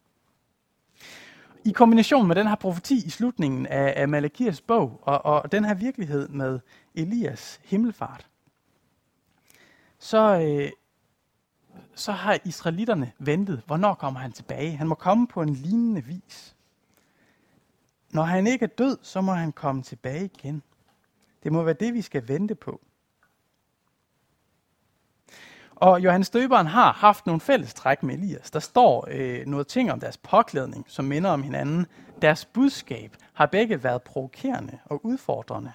I 1.65 1.73
kombination 1.73 2.27
med 2.29 2.37
den 2.37 2.47
her 2.47 2.55
profeti 2.55 3.07
i 3.07 3.11
slutningen 3.11 3.67
af, 3.67 3.95
af 3.97 4.09
Malakias 4.09 4.61
bog, 4.61 5.01
og, 5.03 5.25
og 5.25 5.53
den 5.53 5.65
her 5.65 5.75
virkelighed 5.75 6.29
med 6.29 6.61
Elias 6.95 7.61
himmelfart, 7.65 8.29
så, 9.99 10.41
øh, 10.41 10.71
så 11.95 12.13
har 12.13 12.39
israelitterne 12.45 13.13
ventet, 13.19 13.63
hvornår 13.67 13.95
kommer 13.95 14.21
han 14.21 14.33
tilbage. 14.33 14.77
Han 14.77 14.87
må 14.87 14.95
komme 14.95 15.27
på 15.27 15.43
en 15.43 15.55
lignende 15.55 16.05
vis. 16.05 16.57
Når 18.11 18.23
han 18.23 18.47
ikke 18.47 18.65
er 18.65 18.69
død, 18.69 18.99
så 19.03 19.21
må 19.21 19.33
han 19.33 19.53
komme 19.53 19.83
tilbage 19.83 20.25
igen. 20.25 20.63
Det 21.43 21.53
må 21.53 21.63
være 21.63 21.75
det, 21.75 21.95
vi 21.95 22.03
skal 22.03 22.29
vente 22.29 22.55
på. 22.55 22.81
Og 25.77 26.05
Johannes 26.05 26.31
Døberen 26.31 26.67
har 26.67 26.93
haft 26.93 27.27
nogle 27.27 27.41
fælles 27.41 27.75
træk 27.75 28.03
med 28.03 28.15
Elias. 28.15 28.51
Der 28.51 28.61
står 28.61 29.09
øh, 29.11 29.47
noget 29.47 29.67
ting 29.67 29.93
om 29.93 30.01
deres 30.01 30.17
påklædning, 30.17 30.85
som 30.89 31.05
minder 31.05 31.31
om 31.31 31.43
hinanden. 31.43 31.87
Deres 32.23 32.45
budskab 32.45 33.17
har 33.33 33.47
begge 33.47 33.85
været 33.85 34.03
provokerende 34.03 34.79
og 34.85 35.05
udfordrende. 35.05 35.73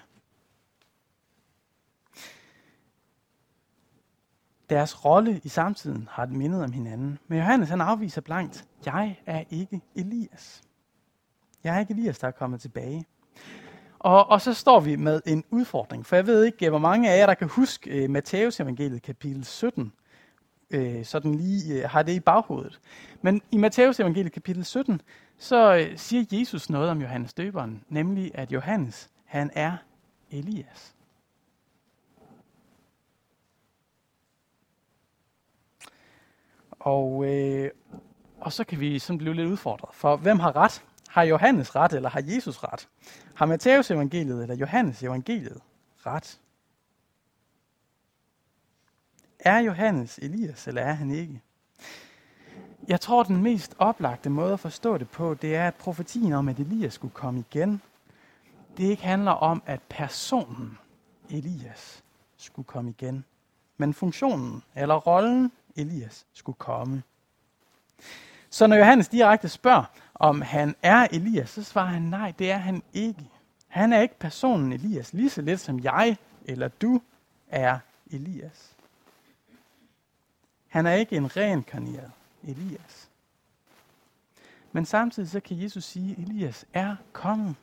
Deres 4.70 5.04
rolle 5.04 5.40
i 5.44 5.48
samtiden 5.48 6.08
har 6.12 6.24
det 6.24 6.34
mindet 6.34 6.64
om 6.64 6.72
hinanden. 6.72 7.18
Men 7.28 7.38
Johannes 7.38 7.68
han 7.68 7.80
afviser 7.80 8.20
blankt, 8.20 8.68
jeg 8.86 9.16
er 9.26 9.44
ikke 9.50 9.80
Elias. 9.94 10.62
Jeg 11.64 11.76
er 11.76 11.80
ikke 11.80 11.92
Elias, 11.92 12.18
der 12.18 12.26
er 12.26 12.32
kommet 12.32 12.60
tilbage. 12.60 13.04
Og, 14.00 14.30
og 14.30 14.40
så 14.40 14.54
står 14.54 14.80
vi 14.80 14.96
med 14.96 15.20
en 15.26 15.44
udfordring, 15.50 16.06
for 16.06 16.16
jeg 16.16 16.26
ved 16.26 16.44
ikke, 16.44 16.68
hvor 16.68 16.78
mange 16.78 17.10
af 17.10 17.18
jer, 17.18 17.26
der 17.26 17.34
kan 17.34 17.48
huske 17.48 17.90
øh, 17.90 18.04
uh, 18.04 18.10
Matteus 18.10 18.60
evangeliet 18.60 19.02
kapitel 19.02 19.44
17, 19.44 19.92
uh, 20.74 20.80
øh, 20.80 21.04
sådan 21.04 21.34
lige 21.34 21.84
uh, 21.84 21.90
har 21.90 22.02
det 22.02 22.12
i 22.12 22.20
baghovedet. 22.20 22.80
Men 23.22 23.42
i 23.50 23.56
Matteus 23.56 24.00
evangeliet 24.00 24.32
kapitel 24.32 24.64
17, 24.64 25.00
så 25.38 25.86
uh, 25.90 25.96
siger 25.96 26.24
Jesus 26.32 26.70
noget 26.70 26.90
om 26.90 27.00
Johannes 27.00 27.34
døberen, 27.34 27.84
nemlig 27.88 28.30
at 28.34 28.52
Johannes, 28.52 29.10
han 29.24 29.50
er 29.54 29.76
Elias. 30.30 30.94
Og, 36.70 37.24
øh, 37.26 37.70
og 38.40 38.52
så 38.52 38.64
kan 38.64 38.80
vi 38.80 38.98
sådan 38.98 39.18
blive 39.18 39.34
lidt 39.34 39.48
udfordret. 39.48 39.94
For 39.94 40.16
hvem 40.16 40.38
har 40.38 40.56
ret? 40.56 40.84
Har 41.10 41.22
Johannes 41.22 41.76
ret, 41.76 41.92
eller 41.92 42.08
har 42.08 42.22
Jesus 42.26 42.64
ret? 42.64 42.88
Har 43.34 43.46
Matteus 43.46 43.90
evangeliet 43.90 44.42
eller 44.42 44.54
Johannes 44.54 45.02
evangeliet 45.02 45.60
ret? 46.06 46.40
Er 49.38 49.58
Johannes 49.58 50.18
Elias, 50.18 50.68
eller 50.68 50.82
er 50.82 50.92
han 50.92 51.10
ikke? 51.10 51.42
Jeg 52.88 53.00
tror, 53.00 53.22
den 53.22 53.42
mest 53.42 53.74
oplagte 53.78 54.30
måde 54.30 54.52
at 54.52 54.60
forstå 54.60 54.98
det 54.98 55.10
på, 55.10 55.34
det 55.34 55.56
er, 55.56 55.66
at 55.66 55.74
profetien 55.74 56.32
om, 56.32 56.48
at 56.48 56.58
Elias 56.58 56.94
skulle 56.94 57.14
komme 57.14 57.44
igen, 57.50 57.82
det 58.76 58.84
ikke 58.84 59.02
handler 59.02 59.32
om, 59.32 59.62
at 59.66 59.80
personen 59.88 60.78
Elias 61.30 62.02
skulle 62.36 62.66
komme 62.66 62.90
igen, 62.90 63.24
men 63.76 63.94
funktionen 63.94 64.62
eller 64.74 64.94
rollen 64.94 65.52
Elias 65.76 66.26
skulle 66.32 66.56
komme. 66.56 67.02
Så 68.50 68.66
når 68.66 68.76
Johannes 68.76 69.08
direkte 69.08 69.48
spørger, 69.48 69.84
om 70.20 70.40
han 70.40 70.74
er 70.82 71.08
Elias, 71.12 71.50
så 71.50 71.62
svarer 71.62 71.86
han, 71.86 72.02
nej, 72.02 72.32
det 72.38 72.50
er 72.50 72.56
han 72.56 72.82
ikke. 72.92 73.30
Han 73.68 73.92
er 73.92 74.00
ikke 74.00 74.18
personen 74.18 74.72
Elias, 74.72 75.12
lige 75.12 75.30
så 75.30 75.42
lidt 75.42 75.60
som 75.60 75.80
jeg 75.80 76.16
eller 76.44 76.68
du 76.68 77.02
er 77.48 77.78
Elias. 78.10 78.76
Han 80.68 80.86
er 80.86 80.92
ikke 80.92 81.16
en 81.16 81.36
reinkarneret 81.36 82.10
Elias. 82.42 83.10
Men 84.72 84.86
samtidig 84.86 85.30
så 85.30 85.40
kan 85.40 85.62
Jesus 85.62 85.84
sige, 85.84 86.12
at 86.12 86.18
Elias 86.18 86.66
er 86.72 86.96
kommet. 87.12 87.56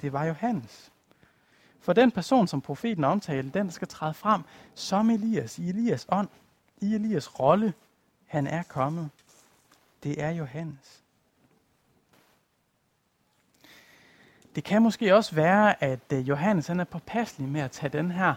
Det 0.00 0.12
var 0.12 0.24
Johannes. 0.24 0.92
For 1.80 1.92
den 1.92 2.10
person, 2.10 2.46
som 2.46 2.60
profeten 2.60 3.04
omtalte, 3.04 3.58
den 3.58 3.66
der 3.66 3.72
skal 3.72 3.88
træde 3.88 4.14
frem 4.14 4.42
som 4.74 5.10
Elias, 5.10 5.58
i 5.58 5.68
Elias 5.68 6.06
ånd, 6.08 6.28
i 6.80 6.94
Elias 6.94 7.40
rolle, 7.40 7.74
han 8.26 8.46
er 8.46 8.62
kommet. 8.62 9.10
Det 10.02 10.22
er 10.22 10.30
Johannes. 10.30 10.99
Det 14.54 14.64
kan 14.64 14.82
måske 14.82 15.14
også 15.14 15.34
være, 15.34 15.82
at 15.82 16.12
øh, 16.12 16.28
Johannes 16.28 16.66
han 16.66 16.80
er 16.80 16.84
påpasselig 16.84 17.48
med 17.48 17.60
at 17.60 17.70
tage 17.70 17.90
den 17.90 18.10
her 18.10 18.34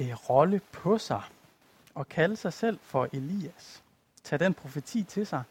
øh, 0.00 0.14
rolle 0.30 0.60
på 0.72 0.98
sig 0.98 1.22
og 1.94 2.08
kalde 2.08 2.36
sig 2.36 2.52
selv 2.52 2.78
for 2.82 3.08
Elias. 3.12 3.82
Tag 4.24 4.40
den 4.40 4.54
profeti 4.54 5.02
til 5.02 5.26
sig, 5.26 5.42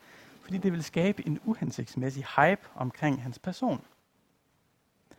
fordi 0.41 0.57
det 0.57 0.71
vil 0.71 0.83
skabe 0.83 1.27
en 1.27 1.39
uhensigtsmæssig 1.45 2.25
hype 2.35 2.61
omkring 2.75 3.23
hans 3.23 3.39
person. 3.39 3.81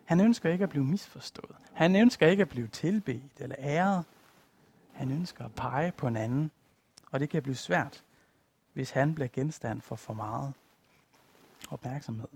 Han 0.05 0.21
ønsker 0.21 0.51
ikke 0.51 0.63
at 0.63 0.71
blive 0.71 0.85
misforstået. 0.85 1.57
Han 1.73 1.97
ønsker 1.97 2.27
ikke 2.27 2.41
at 2.41 2.49
blive 2.49 2.69
tilbedt 2.69 3.41
eller 3.41 3.57
æret. 3.59 4.05
Han 4.93 5.11
ønsker 5.11 5.45
at 5.45 5.55
pege 5.55 5.93
på 5.93 6.07
en 6.07 6.17
anden 6.17 6.51
og 7.15 7.21
det 7.21 7.29
kan 7.29 7.43
blive 7.43 7.57
svært, 7.57 8.05
hvis 8.73 8.91
han 8.91 9.15
bliver 9.15 9.29
genstand 9.29 9.81
for 9.81 9.97
for 9.97 10.15
meget 10.15 10.55
opmærksomhed. 11.71 12.29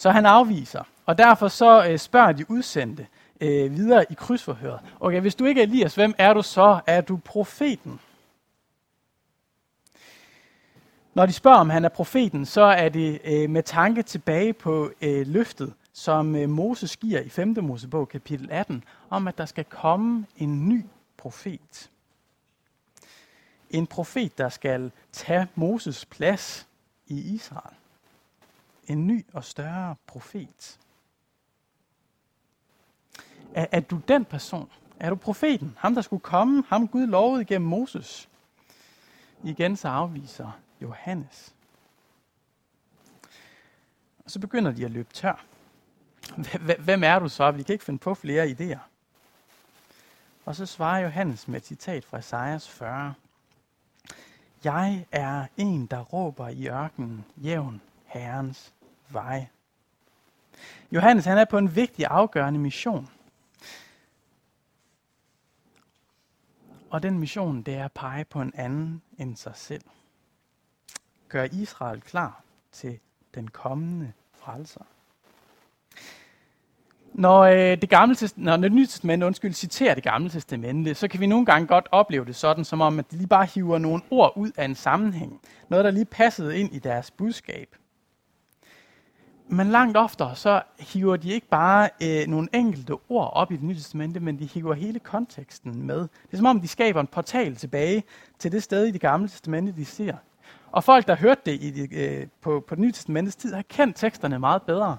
Så 0.00 0.10
han 0.10 0.26
afviser, 0.26 0.82
og 1.06 1.18
derfor 1.18 1.48
så 1.48 1.86
øh, 1.86 1.98
spørger 1.98 2.32
de 2.32 2.50
udsendte 2.50 3.06
øh, 3.40 3.76
videre 3.76 4.04
i 4.10 4.14
krydsforhøret. 4.14 4.80
Okay, 5.00 5.20
hvis 5.20 5.34
du 5.34 5.44
ikke 5.44 5.60
er 5.60 5.66
Elias, 5.66 5.94
hvem 5.94 6.14
er 6.18 6.34
du 6.34 6.42
så? 6.42 6.80
Er 6.86 7.00
du 7.00 7.16
profeten? 7.16 8.00
Når 11.14 11.26
de 11.26 11.32
spørger, 11.32 11.58
om 11.58 11.70
han 11.70 11.84
er 11.84 11.88
profeten, 11.88 12.46
så 12.46 12.60
er 12.60 12.88
det 12.88 13.20
øh, 13.24 13.50
med 13.50 13.62
tanke 13.62 14.02
tilbage 14.02 14.52
på 14.52 14.90
øh, 15.00 15.26
løftet, 15.26 15.74
som 15.92 16.36
øh, 16.36 16.48
Moses 16.48 16.96
giver 16.96 17.20
i 17.20 17.28
5. 17.28 17.56
Mosebog 17.62 18.08
kapitel 18.08 18.48
18, 18.50 18.84
om 19.10 19.28
at 19.28 19.38
der 19.38 19.46
skal 19.46 19.64
komme 19.64 20.26
en 20.36 20.68
ny 20.68 20.84
profet. 21.16 21.90
En 23.70 23.86
profet, 23.86 24.38
der 24.38 24.48
skal 24.48 24.92
tage 25.12 25.46
Moses 25.54 26.04
plads 26.04 26.66
i 27.06 27.34
Israel. 27.34 27.79
En 28.90 29.06
ny 29.06 29.26
og 29.32 29.44
større 29.44 29.96
profet. 30.06 30.78
Er, 33.54 33.66
er 33.72 33.80
du 33.80 34.00
den 34.08 34.24
person? 34.24 34.70
Er 35.00 35.10
du 35.10 35.16
profeten? 35.16 35.76
Ham, 35.78 35.94
der 35.94 36.02
skulle 36.02 36.20
komme? 36.20 36.64
Ham 36.68 36.88
Gud 36.88 37.06
lovede 37.06 37.42
igennem 37.42 37.68
Moses? 37.68 38.28
Igen 39.44 39.76
så 39.76 39.88
afviser 39.88 40.60
Johannes. 40.82 41.54
Og 44.24 44.30
så 44.30 44.38
begynder 44.38 44.72
de 44.72 44.84
at 44.84 44.90
løbe 44.90 45.12
tør. 45.12 45.44
Hvem 46.78 47.04
er 47.04 47.18
du 47.18 47.28
så? 47.28 47.50
Vi 47.50 47.62
kan 47.62 47.72
ikke 47.72 47.84
finde 47.84 47.98
på 47.98 48.14
flere 48.14 48.50
idéer. 48.50 48.80
Og 50.44 50.56
så 50.56 50.66
svarer 50.66 50.98
Johannes 50.98 51.48
med 51.48 51.60
et 51.60 51.66
citat 51.66 52.04
fra 52.04 52.18
Esajas 52.18 52.68
40. 52.68 53.14
Jeg 54.64 55.06
er 55.12 55.46
en, 55.56 55.86
der 55.86 56.00
råber 56.00 56.48
i 56.48 56.68
ørkenen, 56.68 57.24
jævn 57.36 57.80
Herrens 58.04 58.72
vej. 59.12 59.46
Johannes 60.92 61.24
han 61.24 61.38
er 61.38 61.44
på 61.44 61.58
en 61.58 61.76
vigtig 61.76 62.06
afgørende 62.06 62.60
mission. 62.60 63.08
Og 66.90 67.02
den 67.02 67.18
mission, 67.18 67.62
det 67.62 67.74
er 67.74 67.84
at 67.84 67.92
pege 67.92 68.24
på 68.24 68.40
en 68.40 68.52
anden 68.54 69.02
end 69.18 69.36
sig 69.36 69.52
selv. 69.54 69.82
Gør 71.28 71.46
Israel 71.52 72.00
klar 72.00 72.42
til 72.72 72.98
den 73.34 73.48
kommende 73.48 74.12
frelser. 74.32 74.84
Når, 77.14 77.40
øh, 77.40 77.80
det 77.80 77.88
gamle, 77.88 78.16
når 78.36 78.56
det 78.56 78.72
nye 78.72 78.86
testament 78.86 79.22
undskyld, 79.22 79.52
citerer 79.52 79.94
det 79.94 80.02
gamle 80.04 80.30
testamente, 80.30 80.94
så 80.94 81.08
kan 81.08 81.20
vi 81.20 81.26
nogle 81.26 81.46
gange 81.46 81.66
godt 81.66 81.88
opleve 81.90 82.24
det 82.24 82.36
sådan, 82.36 82.64
som 82.64 82.80
om, 82.80 82.98
at 82.98 83.10
de 83.10 83.16
lige 83.16 83.26
bare 83.26 83.46
hiver 83.46 83.78
nogle 83.78 84.02
ord 84.10 84.32
ud 84.36 84.50
af 84.56 84.64
en 84.64 84.74
sammenhæng. 84.74 85.40
Noget, 85.68 85.84
der 85.84 85.90
lige 85.90 86.04
passede 86.04 86.58
ind 86.58 86.74
i 86.74 86.78
deres 86.78 87.10
budskab. 87.10 87.76
Men 89.52 89.66
langt 89.66 89.96
oftere, 89.96 90.36
så 90.36 90.62
hiver 90.78 91.16
de 91.16 91.30
ikke 91.30 91.48
bare 91.48 91.88
øh, 92.02 92.26
nogle 92.26 92.48
enkelte 92.52 92.96
ord 93.08 93.30
op 93.32 93.52
i 93.52 93.56
det 93.56 93.62
nye 93.62 93.74
testamente, 93.74 94.20
men 94.20 94.38
de 94.38 94.44
hiver 94.44 94.74
hele 94.74 94.98
konteksten 94.98 95.86
med. 95.86 95.98
Det 96.00 96.32
er 96.32 96.36
som 96.36 96.46
om, 96.46 96.60
de 96.60 96.68
skaber 96.68 97.00
en 97.00 97.06
portal 97.06 97.56
tilbage 97.56 98.04
til 98.38 98.52
det 98.52 98.62
sted 98.62 98.86
i 98.86 98.90
det 98.90 99.00
gamle 99.00 99.28
testamente, 99.28 99.72
de 99.72 99.84
ser. 99.84 100.14
Og 100.72 100.84
folk, 100.84 101.06
der 101.06 101.16
hørte 101.16 101.40
det 101.46 101.62
i 101.62 101.70
de, 101.70 101.96
øh, 101.96 102.26
på, 102.40 102.64
på 102.68 102.74
det 102.74 102.82
nye 102.82 102.92
testamentets 102.92 103.36
tid, 103.36 103.54
har 103.54 103.62
kendt 103.68 103.96
teksterne 103.96 104.38
meget 104.38 104.62
bedre. 104.62 104.96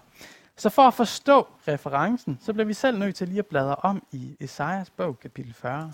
Så 0.55 0.69
for 0.69 0.81
at 0.81 0.93
forstå 0.93 1.47
referencen, 1.67 2.37
så 2.41 2.53
bliver 2.53 2.65
vi 2.65 2.73
selv 2.73 2.99
nødt 2.99 3.15
til 3.15 3.27
lige 3.27 3.39
at 3.39 3.45
bladre 3.45 3.75
om 3.75 4.03
i 4.11 4.37
Esajas 4.39 4.89
bog, 4.89 5.19
kapitel 5.19 5.53
40. 5.53 5.93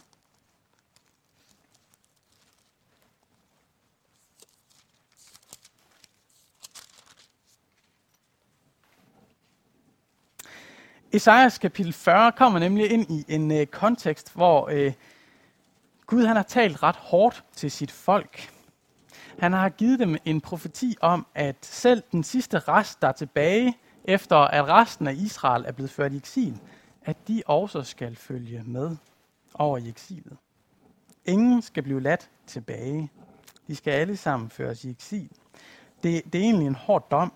Esajas 11.17 11.57
kapitel 11.57 11.93
40 11.93 12.31
kommer 12.31 12.59
nemlig 12.59 12.91
ind 12.91 13.11
i 13.11 13.25
en 13.27 13.51
øh, 13.51 13.65
kontekst, 13.65 14.33
hvor 14.33 14.69
øh, 14.71 14.93
Gud 16.05 16.25
han 16.25 16.35
har 16.35 16.43
talt 16.43 16.83
ret 16.83 16.95
hårdt 16.95 17.43
til 17.55 17.71
sit 17.71 17.91
folk. 17.91 18.49
Han 19.39 19.53
har 19.53 19.69
givet 19.69 19.99
dem 19.99 20.17
en 20.25 20.41
profeti 20.41 20.95
om, 21.01 21.27
at 21.35 21.55
selv 21.61 22.03
den 22.11 22.23
sidste 22.23 22.59
rest, 22.59 23.01
der 23.01 23.07
er 23.07 23.11
tilbage, 23.11 23.77
efter 24.03 24.35
at 24.37 24.67
resten 24.67 25.07
af 25.07 25.13
Israel 25.13 25.65
er 25.67 25.71
blevet 25.71 25.91
ført 25.91 26.13
i 26.13 26.17
eksil, 26.17 26.59
at 27.05 27.17
de 27.27 27.43
også 27.45 27.83
skal 27.83 28.15
følge 28.15 28.63
med 28.65 28.95
over 29.53 29.77
i 29.77 29.89
eksilet. 29.89 30.37
Ingen 31.25 31.61
skal 31.61 31.83
blive 31.83 32.01
ladt 32.01 32.29
tilbage. 32.47 33.11
De 33.67 33.75
skal 33.75 33.91
alle 33.91 34.17
sammen 34.17 34.49
føres 34.49 34.83
i 34.83 34.89
eksil. 34.89 35.31
Det, 36.03 36.33
det 36.33 36.41
er 36.41 36.45
egentlig 36.45 36.67
en 36.67 36.75
hård 36.75 37.07
dom. 37.11 37.33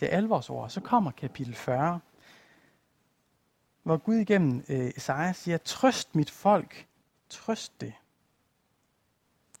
Det 0.00 0.12
er 0.12 0.16
alvorsord. 0.16 0.70
Så 0.70 0.80
kommer 0.80 1.10
kapitel 1.10 1.54
40, 1.54 2.00
hvor 3.86 3.96
Gud 3.96 4.14
igennem 4.14 4.64
øh, 4.68 4.90
Esajas 4.96 5.36
siger, 5.36 5.58
trøst 5.58 6.14
mit 6.14 6.30
folk, 6.30 6.86
trøst 7.28 7.80
det, 7.80 7.92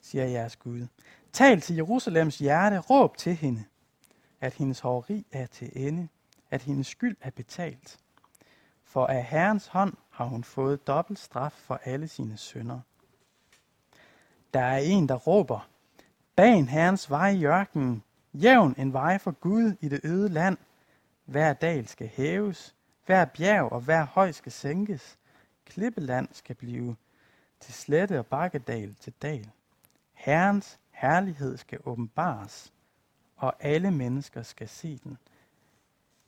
siger 0.00 0.24
jeres 0.24 0.56
Gud. 0.56 0.86
Tal 1.32 1.60
til 1.60 1.76
Jerusalems 1.76 2.38
hjerte, 2.38 2.78
råb 2.78 3.16
til 3.16 3.34
hende 3.34 3.64
at 4.40 4.54
hendes 4.54 4.80
hoveri 4.80 5.26
er 5.32 5.46
til 5.46 5.72
ende, 5.74 6.08
at 6.50 6.62
hendes 6.62 6.86
skyld 6.86 7.16
er 7.20 7.30
betalt. 7.30 7.98
For 8.84 9.06
af 9.06 9.24
Herrens 9.24 9.66
hånd 9.66 9.94
har 10.10 10.24
hun 10.24 10.44
fået 10.44 10.86
dobbelt 10.86 11.18
straf 11.18 11.52
for 11.52 11.80
alle 11.84 12.08
sine 12.08 12.36
sønder. 12.36 12.80
Der 14.54 14.60
er 14.60 14.78
en, 14.78 15.08
der 15.08 15.14
råber, 15.14 15.68
ban 16.36 16.68
Herrens 16.68 17.10
vej 17.10 17.30
i 17.30 17.44
ørkenen, 17.44 18.02
jævn 18.34 18.74
en 18.78 18.92
vej 18.92 19.18
for 19.18 19.30
Gud 19.30 19.76
i 19.80 19.88
det 19.88 20.00
øde 20.04 20.28
land. 20.28 20.58
Hver 21.24 21.52
dal 21.52 21.88
skal 21.88 22.08
hæves, 22.08 22.75
hver 23.06 23.24
bjerg 23.24 23.72
og 23.72 23.80
hver 23.80 24.04
høj 24.04 24.32
skal 24.32 24.52
sænkes. 24.52 25.18
Klippeland 25.64 26.28
skal 26.32 26.56
blive 26.56 26.96
til 27.60 27.74
slette 27.74 28.18
og 28.18 28.26
bakkedal 28.26 28.94
til 28.94 29.12
dal. 29.22 29.50
Herrens 30.14 30.78
herlighed 30.90 31.56
skal 31.56 31.78
åbenbares, 31.84 32.72
og 33.36 33.54
alle 33.60 33.90
mennesker 33.90 34.42
skal 34.42 34.68
se 34.68 35.00
den. 35.04 35.18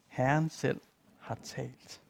Herren 0.07 0.51
selv 0.51 0.81
har 1.19 1.35
talt. 1.35 2.03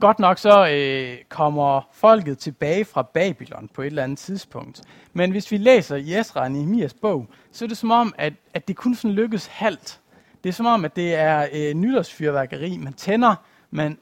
Godt 0.00 0.18
nok 0.18 0.38
så 0.38 0.68
øh, 0.68 1.24
kommer 1.28 1.88
folket 1.92 2.38
tilbage 2.38 2.84
fra 2.84 3.02
Babylon 3.02 3.68
på 3.74 3.82
et 3.82 3.86
eller 3.86 4.02
andet 4.02 4.18
tidspunkt. 4.18 4.82
Men 5.12 5.30
hvis 5.30 5.50
vi 5.50 5.56
læser 5.56 5.96
i 5.96 6.18
Esra 6.18 6.40
og 6.40 6.52
Nehemias 6.52 6.94
bog, 6.94 7.26
så 7.52 7.64
er 7.64 7.68
det 7.68 7.76
som 7.76 7.90
om, 7.90 8.14
at, 8.18 8.32
at 8.54 8.68
det 8.68 8.76
kun 8.76 8.94
sådan 8.94 9.14
lykkes 9.14 9.46
halvt. 9.46 10.00
Det 10.44 10.48
er 10.48 10.52
som 10.52 10.66
om, 10.66 10.84
at 10.84 10.96
det 10.96 11.14
er 11.14 11.48
øh, 11.52 11.74
nytårsfyrværkeri, 11.74 12.76
man 12.76 12.92
tænder, 12.92 13.34
men, 13.70 13.98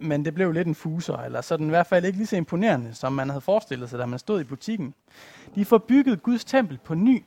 men 0.00 0.24
det 0.24 0.34
blev 0.34 0.52
lidt 0.52 0.68
en 0.68 0.74
fuser, 0.74 1.16
eller 1.16 1.40
så 1.40 1.56
den 1.56 1.66
i 1.66 1.70
hvert 1.70 1.86
fald 1.86 2.04
ikke 2.04 2.18
lige 2.18 2.26
så 2.26 2.36
imponerende, 2.36 2.94
som 2.94 3.12
man 3.12 3.28
havde 3.28 3.40
forestillet 3.40 3.90
sig, 3.90 3.98
da 3.98 4.06
man 4.06 4.18
stod 4.18 4.40
i 4.40 4.44
butikken. 4.44 4.94
De 5.54 5.64
får 5.64 5.78
bygget 5.78 6.22
Guds 6.22 6.44
tempel 6.44 6.78
på 6.84 6.94
ny, 6.94 7.24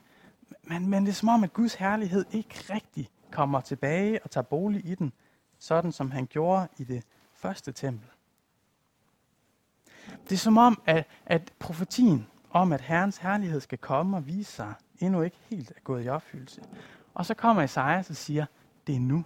men, 0.64 0.90
men 0.90 1.04
det 1.06 1.10
er 1.10 1.16
som 1.16 1.30
om, 1.30 1.44
at 1.44 1.54
Guds 1.54 1.74
herlighed 1.74 2.26
ikke 2.32 2.56
rigtig 2.74 3.10
kommer 3.32 3.62
tilbage 3.62 4.20
og 4.24 4.32
tager 4.32 4.46
bolig 4.46 4.86
i 4.86 4.96
den, 4.96 5.14
sådan 5.60 5.92
som 5.92 6.12
han 6.12 6.26
gjorde 6.26 6.68
i 6.78 6.84
det 6.84 7.04
første 7.46 7.72
tempel. 7.72 8.10
Det 10.24 10.32
er 10.32 10.38
som 10.38 10.58
om, 10.58 10.82
at, 10.86 11.08
at 11.26 11.54
profetien 11.60 12.28
om, 12.50 12.72
at 12.72 12.82
Herrens 12.82 13.18
herlighed 13.18 13.62
skal 13.62 13.78
komme 13.78 14.18
og 14.18 14.28
vise 14.28 14.52
sig, 14.52 14.74
endnu 15.00 15.22
ikke 15.22 15.38
helt 15.50 15.72
er 15.72 15.80
gået 15.84 16.06
i 16.06 16.10
opfyldelse. 16.10 16.62
Og 17.14 17.26
så 17.26 17.34
kommer 17.34 17.64
Esajas 17.64 18.10
og 18.10 18.16
siger, 18.16 18.46
det 18.88 18.96
er 18.96 19.00
nu. 19.00 19.26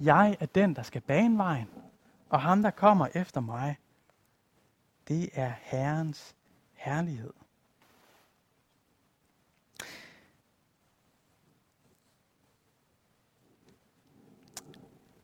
Jeg 0.00 0.36
er 0.40 0.46
den, 0.46 0.76
der 0.76 0.82
skal 0.82 1.00
bane 1.00 1.38
vejen, 1.38 1.68
og 2.28 2.40
ham, 2.40 2.62
der 2.62 2.70
kommer 2.70 3.06
efter 3.14 3.40
mig, 3.40 3.76
det 5.08 5.30
er 5.32 5.52
Herrens 5.60 6.34
herlighed. 6.72 7.32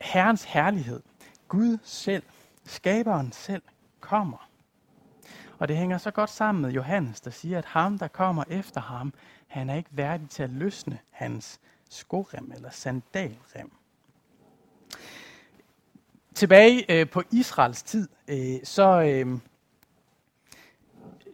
Herrens 0.01 0.45
herlighed, 0.45 1.03
Gud 1.49 1.79
selv, 1.83 2.23
skaberen 2.65 3.33
selv, 3.33 3.63
kommer. 4.01 4.49
Og 5.59 5.69
det 5.69 5.77
hænger 5.77 5.99
så 5.99 6.11
godt 6.11 6.31
sammen 6.31 6.63
med 6.63 6.71
Johannes, 6.71 7.21
der 7.21 7.31
siger, 7.31 7.59
at 7.59 7.65
ham, 7.65 7.99
der 7.99 8.09
kommer 8.09 8.45
efter 8.49 8.81
ham, 8.81 9.13
han 9.47 9.71
er 9.71 9.75
ikke 9.75 9.91
værdig 9.93 10.31
til 10.31 10.43
at 10.43 10.51
løsne 10.51 10.99
hans 11.11 11.61
skorem 11.91 12.53
eller 12.55 12.71
sandalrem 12.71 13.71
tilbage 16.37 16.93
øh, 16.93 17.11
på 17.11 17.23
Israels 17.33 17.83
tid, 17.83 18.09
øh, 18.29 18.57
så, 18.65 19.03
øh, 19.03 19.39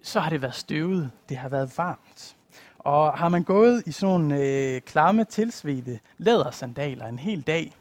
så 0.03 0.21
har 0.21 0.31
det 0.31 0.43
været 0.43 0.55
støvet. 0.55 1.11
Det 1.29 1.37
har 1.37 1.49
været 1.49 1.79
varmt. 1.79 2.37
Og 2.79 3.19
har 3.19 3.29
man 3.29 3.45
gået 3.45 3.83
i 3.87 3.93
sådan 3.93 4.13
nogle 4.13 4.47
øh, 4.47 4.81
klamme, 4.81 5.25
tilsvedte 5.25 6.01
lædersandaler 6.19 7.07
en 7.07 7.19
hel 7.19 7.43
dag, 7.43 7.73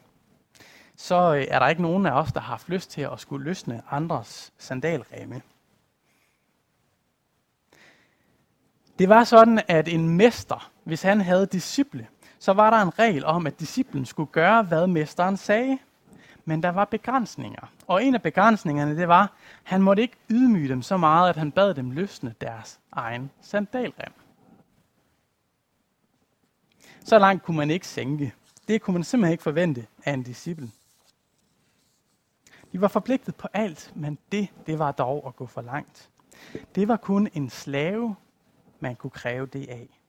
så 0.96 1.36
øh, 1.36 1.46
er 1.50 1.60
der 1.60 1.68
ikke 1.68 1.82
nogen 1.82 2.06
af 2.06 2.12
os, 2.12 2.32
der 2.32 2.40
har 2.40 2.48
haft 2.48 2.70
lyst 2.70 2.92
til 2.92 3.02
at 3.02 3.20
skulle 3.20 3.46
løsne 3.46 3.82
andres 3.92 4.54
sandalreme. 4.58 5.42
Det 9.00 9.10
var 9.10 9.24
sådan, 9.24 9.62
at 9.68 9.88
en 9.88 10.10
mester, 10.10 10.72
hvis 10.84 11.02
han 11.02 11.22
havde 11.22 11.46
disciple, 11.46 12.08
så 12.40 12.54
var 12.54 12.70
der 12.70 12.78
en 12.78 13.00
regel 13.00 13.26
om, 13.26 13.48
at 13.48 13.60
disciplen 13.60 14.06
skulle 14.06 14.32
gøre, 14.32 14.64
hvad 14.64 14.88
mesteren 14.88 15.38
sagde. 15.38 15.78
Men 16.46 16.64
der 16.64 16.70
var 16.70 16.86
begrænsninger. 16.86 17.72
Og 17.88 18.04
en 18.04 18.16
af 18.16 18.22
begrænsningerne, 18.22 18.98
det 18.98 19.08
var, 19.08 19.22
at 19.22 19.30
han 19.64 19.82
måtte 19.82 20.02
ikke 20.02 20.18
ydmyge 20.30 20.70
dem 20.70 20.82
så 20.82 20.98
meget, 20.98 21.30
at 21.30 21.36
han 21.36 21.52
bad 21.52 21.74
dem 21.74 21.92
løsne 21.92 22.36
deres 22.42 22.80
egen 22.92 23.32
sandalrem. 23.42 24.14
Så 27.06 27.20
langt 27.20 27.44
kunne 27.44 27.58
man 27.58 27.70
ikke 27.70 27.88
sænke. 27.88 28.34
Det 28.68 28.82
kunne 28.82 28.94
man 28.94 29.04
simpelthen 29.04 29.32
ikke 29.32 29.44
forvente 29.44 29.88
af 30.06 30.14
en 30.14 30.24
disciple. 30.24 30.72
De 32.72 32.82
var 32.82 32.88
forpligtet 32.88 33.36
på 33.36 33.48
alt, 33.54 33.94
men 33.96 34.18
det, 34.32 34.48
det 34.66 34.80
var 34.80 34.92
dog 34.92 35.28
at 35.28 35.36
gå 35.36 35.46
for 35.46 35.62
langt. 35.62 36.10
Det 36.76 36.88
var 36.88 36.98
kun 36.98 37.28
en 37.34 37.50
slave, 37.50 38.16
man 38.80 38.96
kunne 38.96 39.12
kræve 39.12 39.46
det 39.46 39.70
af. 39.70 40.02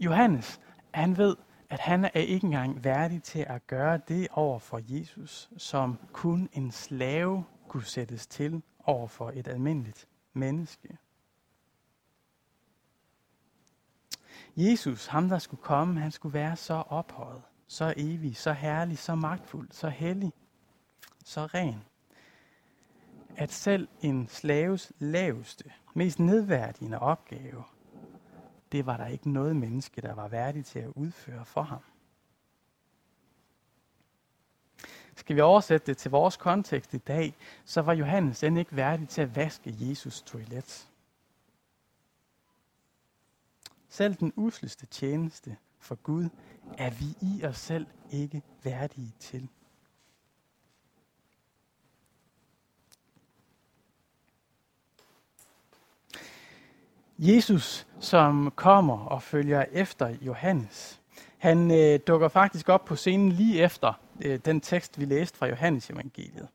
Johannes, 0.00 0.60
han 0.94 1.16
ved, 1.16 1.36
at 1.70 1.80
han 1.80 2.04
er 2.04 2.10
ikke 2.20 2.44
engang 2.44 2.84
værdig 2.84 3.22
til 3.22 3.44
at 3.48 3.66
gøre 3.66 4.00
det 4.08 4.28
over 4.30 4.58
for 4.58 4.80
Jesus, 4.88 5.50
som 5.56 5.98
kun 6.12 6.48
en 6.52 6.70
slave 6.70 7.44
kunne 7.68 7.84
sættes 7.84 8.26
til 8.26 8.62
over 8.84 9.06
for 9.06 9.30
et 9.34 9.48
almindeligt 9.48 10.08
menneske. 10.32 10.98
Jesus, 14.56 15.06
ham 15.06 15.28
der 15.28 15.38
skulle 15.38 15.62
komme, 15.62 16.00
han 16.00 16.10
skulle 16.10 16.32
være 16.32 16.56
så 16.56 16.74
ophøjet, 16.74 17.42
så 17.66 17.94
evig, 17.96 18.36
så 18.36 18.52
herlig, 18.52 18.98
så 18.98 19.14
magtfuld, 19.14 19.68
så 19.70 19.88
hellig, 19.88 20.32
så 21.24 21.46
ren, 21.46 21.84
at 23.36 23.52
selv 23.52 23.88
en 24.00 24.28
slaves 24.28 24.92
laveste, 24.98 25.72
mest 25.94 26.18
nedværdigende 26.18 26.98
opgave, 26.98 27.64
det 28.72 28.86
var 28.86 28.96
der 28.96 29.06
ikke 29.06 29.30
noget 29.30 29.56
menneske, 29.56 30.00
der 30.00 30.14
var 30.14 30.28
værdig 30.28 30.64
til 30.64 30.78
at 30.78 30.88
udføre 30.94 31.44
for 31.44 31.62
ham. 31.62 31.82
Skal 35.16 35.36
vi 35.36 35.40
oversætte 35.40 35.86
det 35.86 35.96
til 35.96 36.10
vores 36.10 36.36
kontekst 36.36 36.94
i 36.94 36.98
dag, 36.98 37.34
så 37.64 37.82
var 37.82 37.92
Johannes 37.92 38.42
end 38.42 38.58
ikke 38.58 38.76
værdig 38.76 39.08
til 39.08 39.22
at 39.22 39.36
vaske 39.36 39.74
Jesus 39.80 40.22
toilet. 40.22 40.88
Selv 43.96 44.14
den 44.14 44.32
usleste 44.36 44.86
tjeneste 44.86 45.56
for 45.78 45.94
Gud 45.94 46.28
er 46.78 46.90
vi 46.90 47.04
i 47.20 47.44
os 47.44 47.58
selv 47.58 47.86
ikke 48.10 48.42
værdige 48.64 49.14
til. 49.20 49.48
Jesus, 57.18 57.86
som 58.00 58.52
kommer 58.56 58.98
og 58.98 59.22
følger 59.22 59.64
efter 59.72 60.08
Johannes, 60.08 61.00
han 61.38 61.70
øh, 61.70 62.00
dukker 62.06 62.28
faktisk 62.28 62.68
op 62.68 62.84
på 62.84 62.96
scenen 62.96 63.32
lige 63.32 63.62
efter 63.62 64.00
øh, 64.24 64.40
den 64.44 64.60
tekst, 64.60 65.00
vi 65.00 65.04
læste 65.04 65.38
fra 65.38 65.46
Johannes 65.46 65.90
evangeliet. 65.90 66.48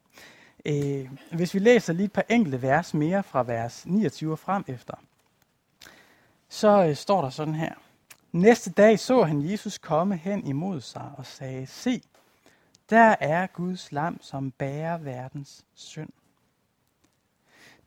Øh, 0.66 1.10
hvis 1.32 1.54
vi 1.54 1.60
læser 1.60 1.94
lige 1.94 2.06
et 2.06 2.14
par 2.14 2.26
enkelte 2.30 2.62
vers 2.62 2.94
mere 2.94 3.24
fra 3.24 3.44
vers 3.44 3.86
29 3.86 4.32
og 4.32 4.40
frem 4.40 4.64
efter, 4.68 4.94
så 6.52 6.86
øh, 6.86 6.96
står 6.96 7.22
der 7.22 7.30
sådan 7.30 7.56
her. 7.56 7.74
Næste 8.32 8.72
dag 8.72 9.00
så 9.00 9.24
han 9.24 9.52
Jesus 9.52 9.78
komme 9.78 10.18
hen 10.18 10.48
imod 10.48 10.82
sig 10.82 11.12
og 11.18 11.26
sagde, 11.26 11.68
Se, 11.68 12.04
der 12.90 13.16
er 13.20 13.48
Guds 13.48 13.92
lam, 13.92 14.22
som 14.22 14.52
bærer 14.52 14.98
verdens 14.98 15.66
synd. 15.74 16.10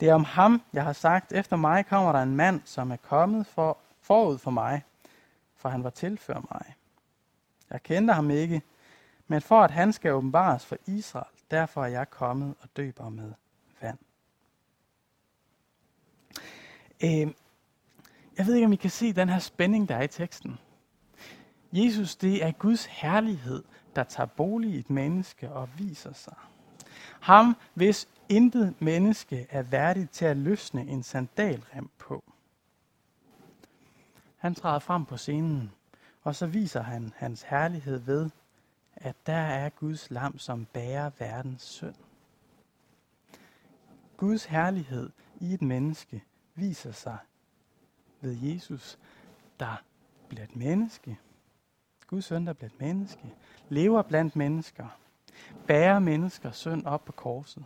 Det 0.01 0.09
er 0.09 0.15
om 0.15 0.25
ham, 0.25 0.63
jeg 0.73 0.85
har 0.85 0.93
sagt, 0.93 1.33
efter 1.33 1.57
mig 1.57 1.87
kommer 1.87 2.13
der 2.13 2.23
en 2.23 2.37
mand, 2.37 2.61
som 2.65 2.91
er 2.91 2.97
kommet 2.97 3.47
for, 3.47 3.79
forud 4.01 4.39
for 4.39 4.51
mig, 4.51 4.83
for 5.57 5.69
han 5.69 5.85
var 5.85 5.91
tilfør 5.91 6.41
mig. 6.53 6.75
Jeg 7.71 7.83
kendte 7.83 8.15
ham 8.15 8.31
ikke, 8.31 8.63
men 9.27 9.43
for 9.43 9.63
at 9.63 9.71
han 9.71 9.93
skal 9.93 10.13
åbenbares 10.13 10.67
for 10.67 10.77
Israel, 10.87 11.27
derfor 11.51 11.83
er 11.83 11.89
jeg 11.89 12.11
kommet 12.11 12.55
og 12.61 12.69
døber 12.77 13.09
med 13.09 13.33
vand. 13.81 13.99
Øh, 17.05 17.35
jeg 18.39 18.47
ved 18.47 18.55
ikke, 18.55 18.67
om 18.67 18.73
I 18.73 18.77
kan 18.77 18.91
se 18.91 19.13
den 19.13 19.29
her 19.29 19.39
spænding, 19.39 19.89
der 19.89 19.97
er 19.97 20.03
i 20.03 20.09
teksten. 20.09 20.59
Jesus, 21.73 22.17
det 22.17 22.45
er 22.45 22.53
Guds 22.53 22.85
herlighed, 22.85 23.65
der 23.97 24.05
tager 24.05 24.27
bolig 24.27 24.71
i 24.71 24.79
et 24.79 24.91
menneske 24.91 25.51
og 25.53 25.69
viser 25.79 26.13
sig. 26.13 26.37
Ham, 27.21 27.57
hvis 27.75 28.09
intet 28.29 28.75
menneske 28.79 29.47
er 29.51 29.63
værdigt 29.63 30.11
til 30.11 30.25
at 30.25 30.37
løsne 30.37 30.87
en 30.87 31.03
sandalrem 31.03 31.91
på. 31.99 32.25
Han 34.37 34.55
træder 34.55 34.79
frem 34.79 35.05
på 35.05 35.17
scenen, 35.17 35.73
og 36.23 36.35
så 36.35 36.47
viser 36.47 36.83
han 36.83 37.13
hans 37.17 37.43
herlighed 37.43 37.99
ved, 37.99 38.31
at 38.97 39.17
der 39.27 39.33
er 39.33 39.69
Guds 39.69 40.11
lam, 40.11 40.39
som 40.39 40.65
bærer 40.65 41.11
verdens 41.19 41.63
synd. 41.63 41.95
Guds 44.17 44.45
herlighed 44.45 45.11
i 45.41 45.55
et 45.55 45.63
menneske 45.63 46.23
viser 46.55 46.93
sig 46.93 47.19
ved 48.25 48.37
Jesus, 48.43 48.99
der 49.61 49.83
bliver 50.29 50.45
et 50.45 50.57
menneske. 50.57 51.19
Guds 52.07 52.25
søn, 52.25 52.47
der 52.47 52.53
bliver 52.53 52.71
et 52.71 52.81
menneske. 52.81 53.35
Lever 53.69 54.03
blandt 54.03 54.37
mennesker. 54.37 54.89
Bærer 55.67 55.99
menneskers 55.99 56.57
synd 56.57 56.87
op 56.87 57.05
på 57.05 57.13
korset. 57.13 57.65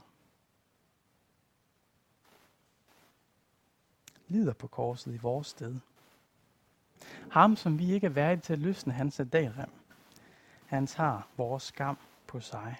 Lider 4.28 4.52
på 4.52 4.66
korset 4.66 5.14
i 5.14 5.16
vores 5.16 5.46
sted. 5.46 5.76
Ham, 7.30 7.56
som 7.56 7.78
vi 7.78 7.92
ikke 7.92 8.06
er 8.06 8.10
værdige 8.10 8.42
til 8.42 8.52
at 8.52 8.58
løsne 8.58 8.92
hans 8.92 9.14
sandalrem. 9.14 9.70
Han 10.66 10.86
tager 10.86 11.20
vores 11.36 11.62
skam 11.62 11.98
på 12.26 12.40
sig. 12.40 12.76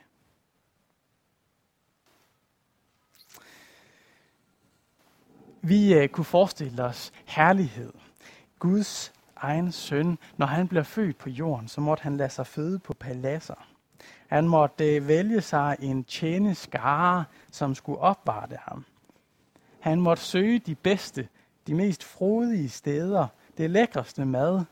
Vi 5.62 5.94
øh, 5.94 6.09
kunne 6.09 6.25
forestille 6.25 6.85
os 6.85 7.12
herlighed. 7.27 7.92
Guds 8.59 9.12
egen 9.37 9.73
søn, 9.73 10.18
når 10.37 10.47
han 10.47 10.68
bliver 10.68 10.83
født 10.83 11.18
på 11.18 11.29
jorden, 11.29 11.68
så 11.68 11.81
måtte 11.81 12.03
han 12.03 12.16
lade 12.16 12.31
sig 12.31 12.47
føde 12.47 12.79
på 12.79 12.94
paladser. 12.94 13.68
Han 14.27 14.49
måtte 14.49 14.97
øh, 14.97 15.09
vælge 15.09 15.40
sig 15.40 15.77
en 15.81 16.05
tjeneskare, 16.05 17.25
som 17.51 17.75
skulle 17.75 17.99
opvarte 17.99 18.57
ham. 18.61 18.85
Han 19.81 20.01
måtte 20.01 20.23
søge 20.23 20.59
de 20.59 20.75
bedste, 20.75 21.29
de 21.66 21.75
mest 21.75 22.05
frodige 22.05 22.68
steder, 22.68 23.27
det 23.59 23.71
lækreste 23.71 24.25
mad. 24.25 24.64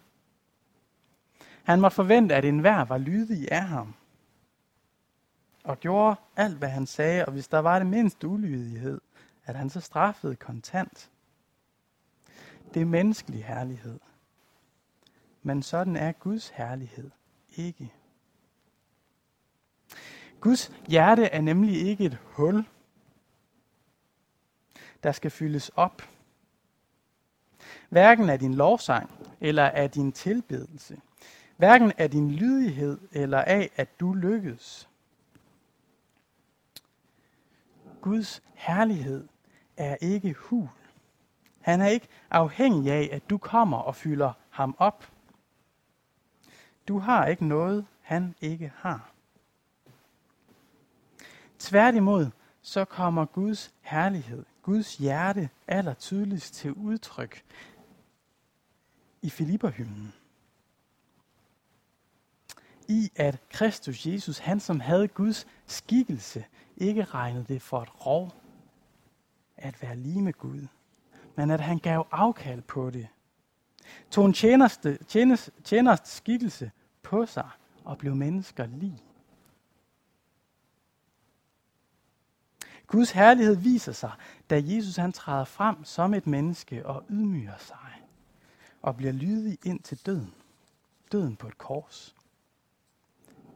Han 1.62 1.80
måtte 1.80 1.94
forvente, 1.94 2.34
at 2.34 2.44
enhver 2.44 2.84
var 2.84 2.98
lydig 2.98 3.52
af 3.52 3.62
ham. 3.62 3.94
Og 5.64 5.80
gjorde 5.80 6.16
alt, 6.36 6.58
hvad 6.58 6.68
han 6.68 6.86
sagde, 6.86 7.24
og 7.26 7.32
hvis 7.32 7.48
der 7.48 7.58
var 7.58 7.78
det 7.78 7.86
mindste 7.86 8.28
ulydighed, 8.28 9.00
at 9.46 9.54
han 9.56 9.70
så 9.70 9.80
straffede 9.80 10.36
kontant. 10.36 11.10
Det 12.74 12.82
er 12.82 12.86
menneskelig 12.86 13.44
herlighed. 13.44 14.00
Men 15.42 15.62
sådan 15.62 15.96
er 15.96 16.12
Guds 16.12 16.48
herlighed 16.48 17.10
ikke. 17.56 17.92
Guds 20.40 20.72
hjerte 20.88 21.24
er 21.24 21.40
nemlig 21.40 21.86
ikke 21.86 22.04
et 22.04 22.18
hul, 22.24 22.64
der 25.02 25.12
skal 25.12 25.30
fyldes 25.30 25.68
op. 25.68 26.02
Hverken 27.88 28.30
af 28.30 28.38
din 28.38 28.54
lovsang 28.54 29.10
eller 29.40 29.64
af 29.64 29.90
din 29.90 30.12
tilbedelse. 30.12 31.00
Hverken 31.56 31.92
af 31.98 32.10
din 32.10 32.30
lydighed 32.30 32.98
eller 33.12 33.42
af, 33.42 33.70
at 33.76 34.00
du 34.00 34.12
lykkes. 34.12 34.88
Guds 38.00 38.42
herlighed 38.54 39.28
er 39.76 39.96
ikke 40.00 40.32
hul. 40.32 40.68
Han 41.60 41.80
er 41.80 41.86
ikke 41.86 42.08
afhængig 42.30 42.92
af, 42.92 43.08
at 43.12 43.30
du 43.30 43.38
kommer 43.38 43.78
og 43.78 43.96
fylder 43.96 44.32
ham 44.50 44.76
op. 44.78 45.12
Du 46.88 46.98
har 46.98 47.26
ikke 47.26 47.46
noget, 47.46 47.86
han 48.00 48.34
ikke 48.40 48.72
har. 48.76 49.10
Tværtimod, 51.58 52.30
så 52.62 52.84
kommer 52.84 53.24
Guds 53.24 53.74
herlighed, 53.80 54.44
Guds 54.62 54.96
hjerte 54.96 55.50
aller 55.66 55.94
tydeligst 55.94 56.54
til 56.54 56.72
udtryk 56.72 57.44
i 59.22 59.30
Filipperhymnen. 59.30 60.12
I 62.88 63.10
at 63.16 63.38
Kristus 63.50 64.06
Jesus, 64.06 64.38
han 64.38 64.60
som 64.60 64.80
havde 64.80 65.08
Guds 65.08 65.46
skikkelse, 65.66 66.44
ikke 66.76 67.04
regnede 67.04 67.44
det 67.48 67.62
for 67.62 67.82
et 67.82 68.06
rov 68.06 68.45
at 69.56 69.82
være 69.82 69.96
lige 69.96 70.22
med 70.22 70.32
Gud, 70.32 70.66
men 71.36 71.50
at 71.50 71.60
han 71.60 71.78
gav 71.78 72.06
afkald 72.10 72.62
på 72.62 72.90
det. 72.90 73.08
tog 74.10 74.26
en 74.26 74.32
tjeneste, 74.32 74.98
tjenest, 75.08 75.50
tjenest 75.64 76.06
skikkelse 76.06 76.70
på 77.02 77.26
sig 77.26 77.50
og 77.84 77.98
blev 77.98 78.16
mennesker 78.16 78.66
lige. 78.66 79.02
Guds 82.86 83.10
herlighed 83.10 83.56
viser 83.56 83.92
sig, 83.92 84.12
da 84.50 84.62
Jesus 84.64 84.96
han 84.96 85.12
træder 85.12 85.44
frem 85.44 85.84
som 85.84 86.14
et 86.14 86.26
menneske 86.26 86.86
og 86.86 87.04
ydmyger 87.10 87.58
sig 87.58 88.02
og 88.82 88.96
bliver 88.96 89.12
lydig 89.12 89.58
ind 89.64 89.80
til 89.80 90.06
døden. 90.06 90.34
Døden 91.12 91.36
på 91.36 91.48
et 91.48 91.58
kors. 91.58 92.16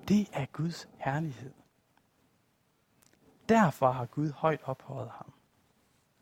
Det 0.09 0.29
er 0.33 0.47
Guds 0.47 0.89
herlighed. 0.99 1.53
Derfor 3.49 3.91
har 3.91 4.07
Gud 4.07 4.31
højt 4.31 4.61
ophøjet 4.65 5.11
ham 5.11 5.30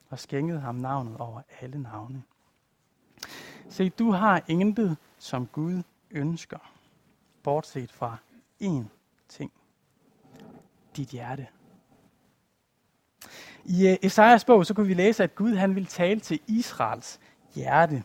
og 0.09 0.19
skænket 0.19 0.61
ham 0.61 0.75
navnet 0.75 1.17
over 1.17 1.43
alle 1.61 1.83
navne. 1.83 2.23
Se, 3.69 3.89
du 3.89 4.11
har 4.11 4.43
intet, 4.49 4.97
som 5.19 5.47
Gud 5.47 5.83
ønsker, 6.11 6.73
bortset 7.43 7.93
fra 7.93 8.17
én 8.63 8.85
ting. 9.29 9.53
Dit 10.97 11.09
hjerte. 11.09 11.47
I 13.65 13.89
øh, 13.89 13.97
Esajas 14.03 14.45
bog, 14.45 14.67
så 14.67 14.75
kunne 14.75 14.87
vi 14.87 14.95
læse, 14.95 15.23
at 15.23 15.35
Gud 15.35 15.55
han 15.55 15.75
vil 15.75 15.87
tale 15.87 16.21
til 16.21 16.41
Israels 16.47 17.21
hjerte. 17.55 18.05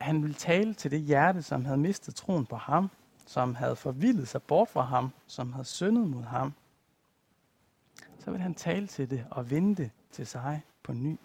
Han 0.00 0.22
vil 0.22 0.34
tale 0.34 0.74
til 0.74 0.90
det 0.90 1.00
hjerte, 1.00 1.42
som 1.42 1.64
havde 1.64 1.78
mistet 1.78 2.14
troen 2.14 2.46
på 2.46 2.56
ham, 2.56 2.90
som 3.26 3.54
havde 3.54 3.76
forvildet 3.76 4.28
sig 4.28 4.42
bort 4.42 4.68
fra 4.68 4.82
ham, 4.82 5.10
som 5.26 5.52
havde 5.52 5.64
syndet 5.64 6.08
mod 6.08 6.22
ham. 6.22 6.54
Så 8.26 8.30
vil 8.32 8.40
han 8.40 8.54
tale 8.54 8.86
til 8.86 9.10
det 9.10 9.26
og 9.30 9.50
vende 9.50 9.82
det 9.82 9.90
til 10.10 10.26
sig 10.26 10.62
på 10.82 10.92
ny. 10.92 11.18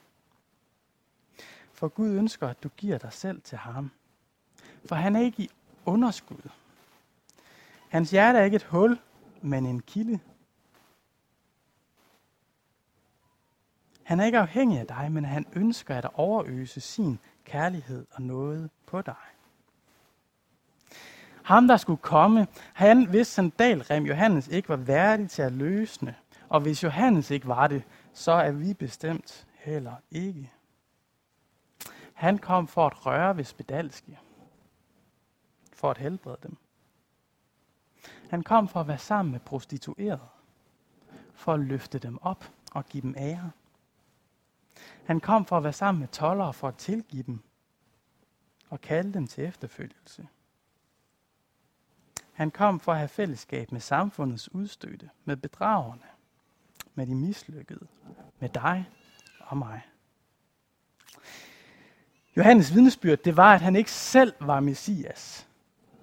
For 1.74 1.88
Gud 1.88 2.10
ønsker, 2.10 2.48
at 2.48 2.64
du 2.64 2.70
giver 2.78 2.98
dig 2.98 3.14
selv 3.14 3.42
til 3.42 3.58
ham. 3.58 3.92
For 4.86 4.96
han 4.96 5.16
er 5.16 5.20
ikke 5.20 5.44
i 5.44 5.50
underskud. 5.86 6.50
Hans 7.90 8.12
hjerte 8.12 8.40
er 8.40 8.44
ikke 8.44 8.56
et 8.56 8.64
hul, 8.64 9.00
men 9.42 9.66
en 9.66 9.82
kilde. 9.82 10.20
Han 14.04 14.20
er 14.20 14.26
ikke 14.26 14.40
afhængig 14.40 14.80
af 14.80 14.88
dig, 14.88 15.12
men 15.12 15.26
han 15.26 15.46
ønsker 15.54 15.96
at 15.96 16.06
overøse 16.14 16.82
sin 16.82 17.20
kærlighed 17.46 18.06
og 18.12 18.22
noget 18.22 18.70
på 18.86 19.02
dig. 19.02 19.16
Ham, 21.44 21.68
der 21.68 21.78
skulle 21.78 22.02
komme, 22.02 22.48
han, 22.74 23.06
hvis 23.06 23.28
sandalrem 23.28 24.06
Johannes 24.06 24.48
ikke 24.48 24.70
var 24.70 24.76
værdig 24.76 25.30
til 25.30 25.42
at 25.42 25.52
løsne, 25.52 26.16
og 26.52 26.62
hvis 26.62 26.84
Johannes 26.84 27.32
ikke 27.32 27.48
var 27.48 27.68
det, 27.68 27.84
så 28.14 28.32
er 28.32 28.52
vi 28.52 28.74
bestemt 28.74 29.48
heller 29.54 29.96
ikke. 30.12 30.52
Han 32.14 32.38
kom 32.38 32.68
for 32.68 32.86
at 32.86 33.06
røre 33.06 33.38
ved 33.38 33.44
spedalske, 33.44 34.20
for 35.74 35.92
at 35.92 35.98
helbrede 35.98 36.38
dem. 36.44 36.58
Han 38.30 38.44
kom 38.44 38.68
for 38.68 38.80
at 38.80 38.88
være 38.88 38.98
sammen 38.98 39.32
med 39.32 39.40
prostituerede, 39.40 40.28
for 41.34 41.54
at 41.54 41.60
løfte 41.60 42.00
dem 42.00 42.18
op 42.22 42.52
og 42.72 42.86
give 42.86 43.02
dem 43.02 43.16
ære. 43.18 43.52
Han 45.06 45.20
kom 45.20 45.46
for 45.46 45.58
at 45.58 45.64
være 45.64 45.74
sammen 45.74 46.00
med 46.00 46.08
tollere 46.08 46.54
for 46.54 46.68
at 46.68 46.76
tilgive 46.76 47.24
dem 47.24 47.40
og 48.70 48.82
kalde 48.82 49.14
dem 49.14 49.28
til 49.28 49.44
efterfølgelse. 49.44 50.28
Han 52.34 52.52
kom 52.52 52.80
for 52.80 52.92
at 52.92 52.98
have 52.98 53.08
fællesskab 53.08 53.72
med 53.72 53.82
samfundets 53.82 54.54
udstøtte, 54.54 55.10
med 55.26 55.38
bedragerne, 55.38 56.11
med 56.96 57.08
de 57.08 57.16
mislykkede, 57.16 57.88
med 58.40 58.50
dig 58.50 58.90
og 59.40 59.58
mig. 59.58 59.82
Johannes 62.38 62.74
vidnesbyrd, 62.74 63.18
det 63.18 63.38
var, 63.38 63.54
at 63.54 63.62
han 63.62 63.76
ikke 63.76 63.92
selv 63.92 64.34
var 64.40 64.60
Messias, 64.60 65.48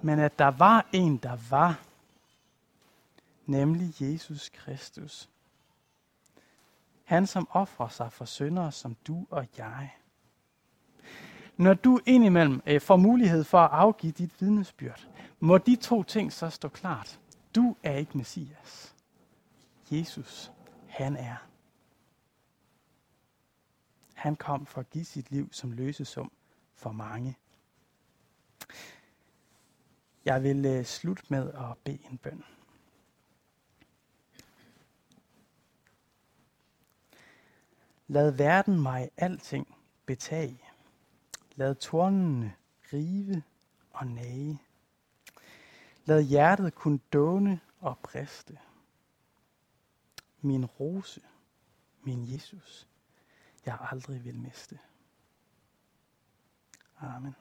men 0.02 0.18
at 0.18 0.38
der 0.38 0.48
var 0.48 0.86
en, 0.92 1.16
der 1.16 1.36
var, 1.50 1.80
nemlig 3.46 3.94
Jesus 4.00 4.48
Kristus. 4.48 5.28
Han, 7.04 7.26
som 7.26 7.48
offrer 7.50 7.88
sig 7.88 8.12
for 8.12 8.24
syndere 8.24 8.72
som 8.72 8.96
du 9.06 9.26
og 9.30 9.46
jeg. 9.58 9.90
Når 11.56 11.74
du 11.74 12.00
indimellem 12.06 12.62
øh, 12.66 12.80
får 12.80 12.96
mulighed 12.96 13.44
for 13.44 13.58
at 13.58 13.70
afgive 13.72 14.12
dit 14.12 14.40
vidnesbyrd, 14.40 15.08
må 15.40 15.58
de 15.58 15.76
to 15.76 16.02
ting 16.02 16.32
så 16.32 16.50
stå 16.50 16.68
klart. 16.68 17.20
Du 17.54 17.76
er 17.82 17.94
ikke 17.94 18.18
Messias. 18.18 18.94
Jesus, 19.90 20.52
han 20.98 21.16
er. 21.16 21.36
Han 24.14 24.36
kom 24.36 24.66
for 24.66 24.80
at 24.80 24.90
give 24.90 25.04
sit 25.04 25.30
liv 25.30 25.52
som 25.52 25.72
løsesum 25.72 26.32
for 26.74 26.92
mange. 26.92 27.36
Jeg 30.24 30.42
vil 30.42 30.66
øh, 30.66 30.84
slutte 30.84 31.22
med 31.28 31.52
at 31.52 31.78
bede 31.84 31.98
en 32.10 32.18
bøn. 32.18 32.44
Lad 38.06 38.30
verden 38.30 38.80
mig 38.80 39.10
alting 39.16 39.76
betage. 40.06 40.60
Lad 41.54 41.74
tornene 41.74 42.54
rive 42.92 43.42
og 43.90 44.06
nage. 44.06 44.62
Lad 46.04 46.22
hjertet 46.22 46.74
kun 46.74 47.00
dåne 47.12 47.60
og 47.80 47.98
briste. 47.98 48.58
Min 50.40 50.66
rose, 50.66 51.20
min 52.02 52.32
Jesus, 52.32 52.88
jeg 53.66 53.78
aldrig 53.80 54.24
vil 54.24 54.38
miste. 54.38 54.78
Amen. 57.00 57.34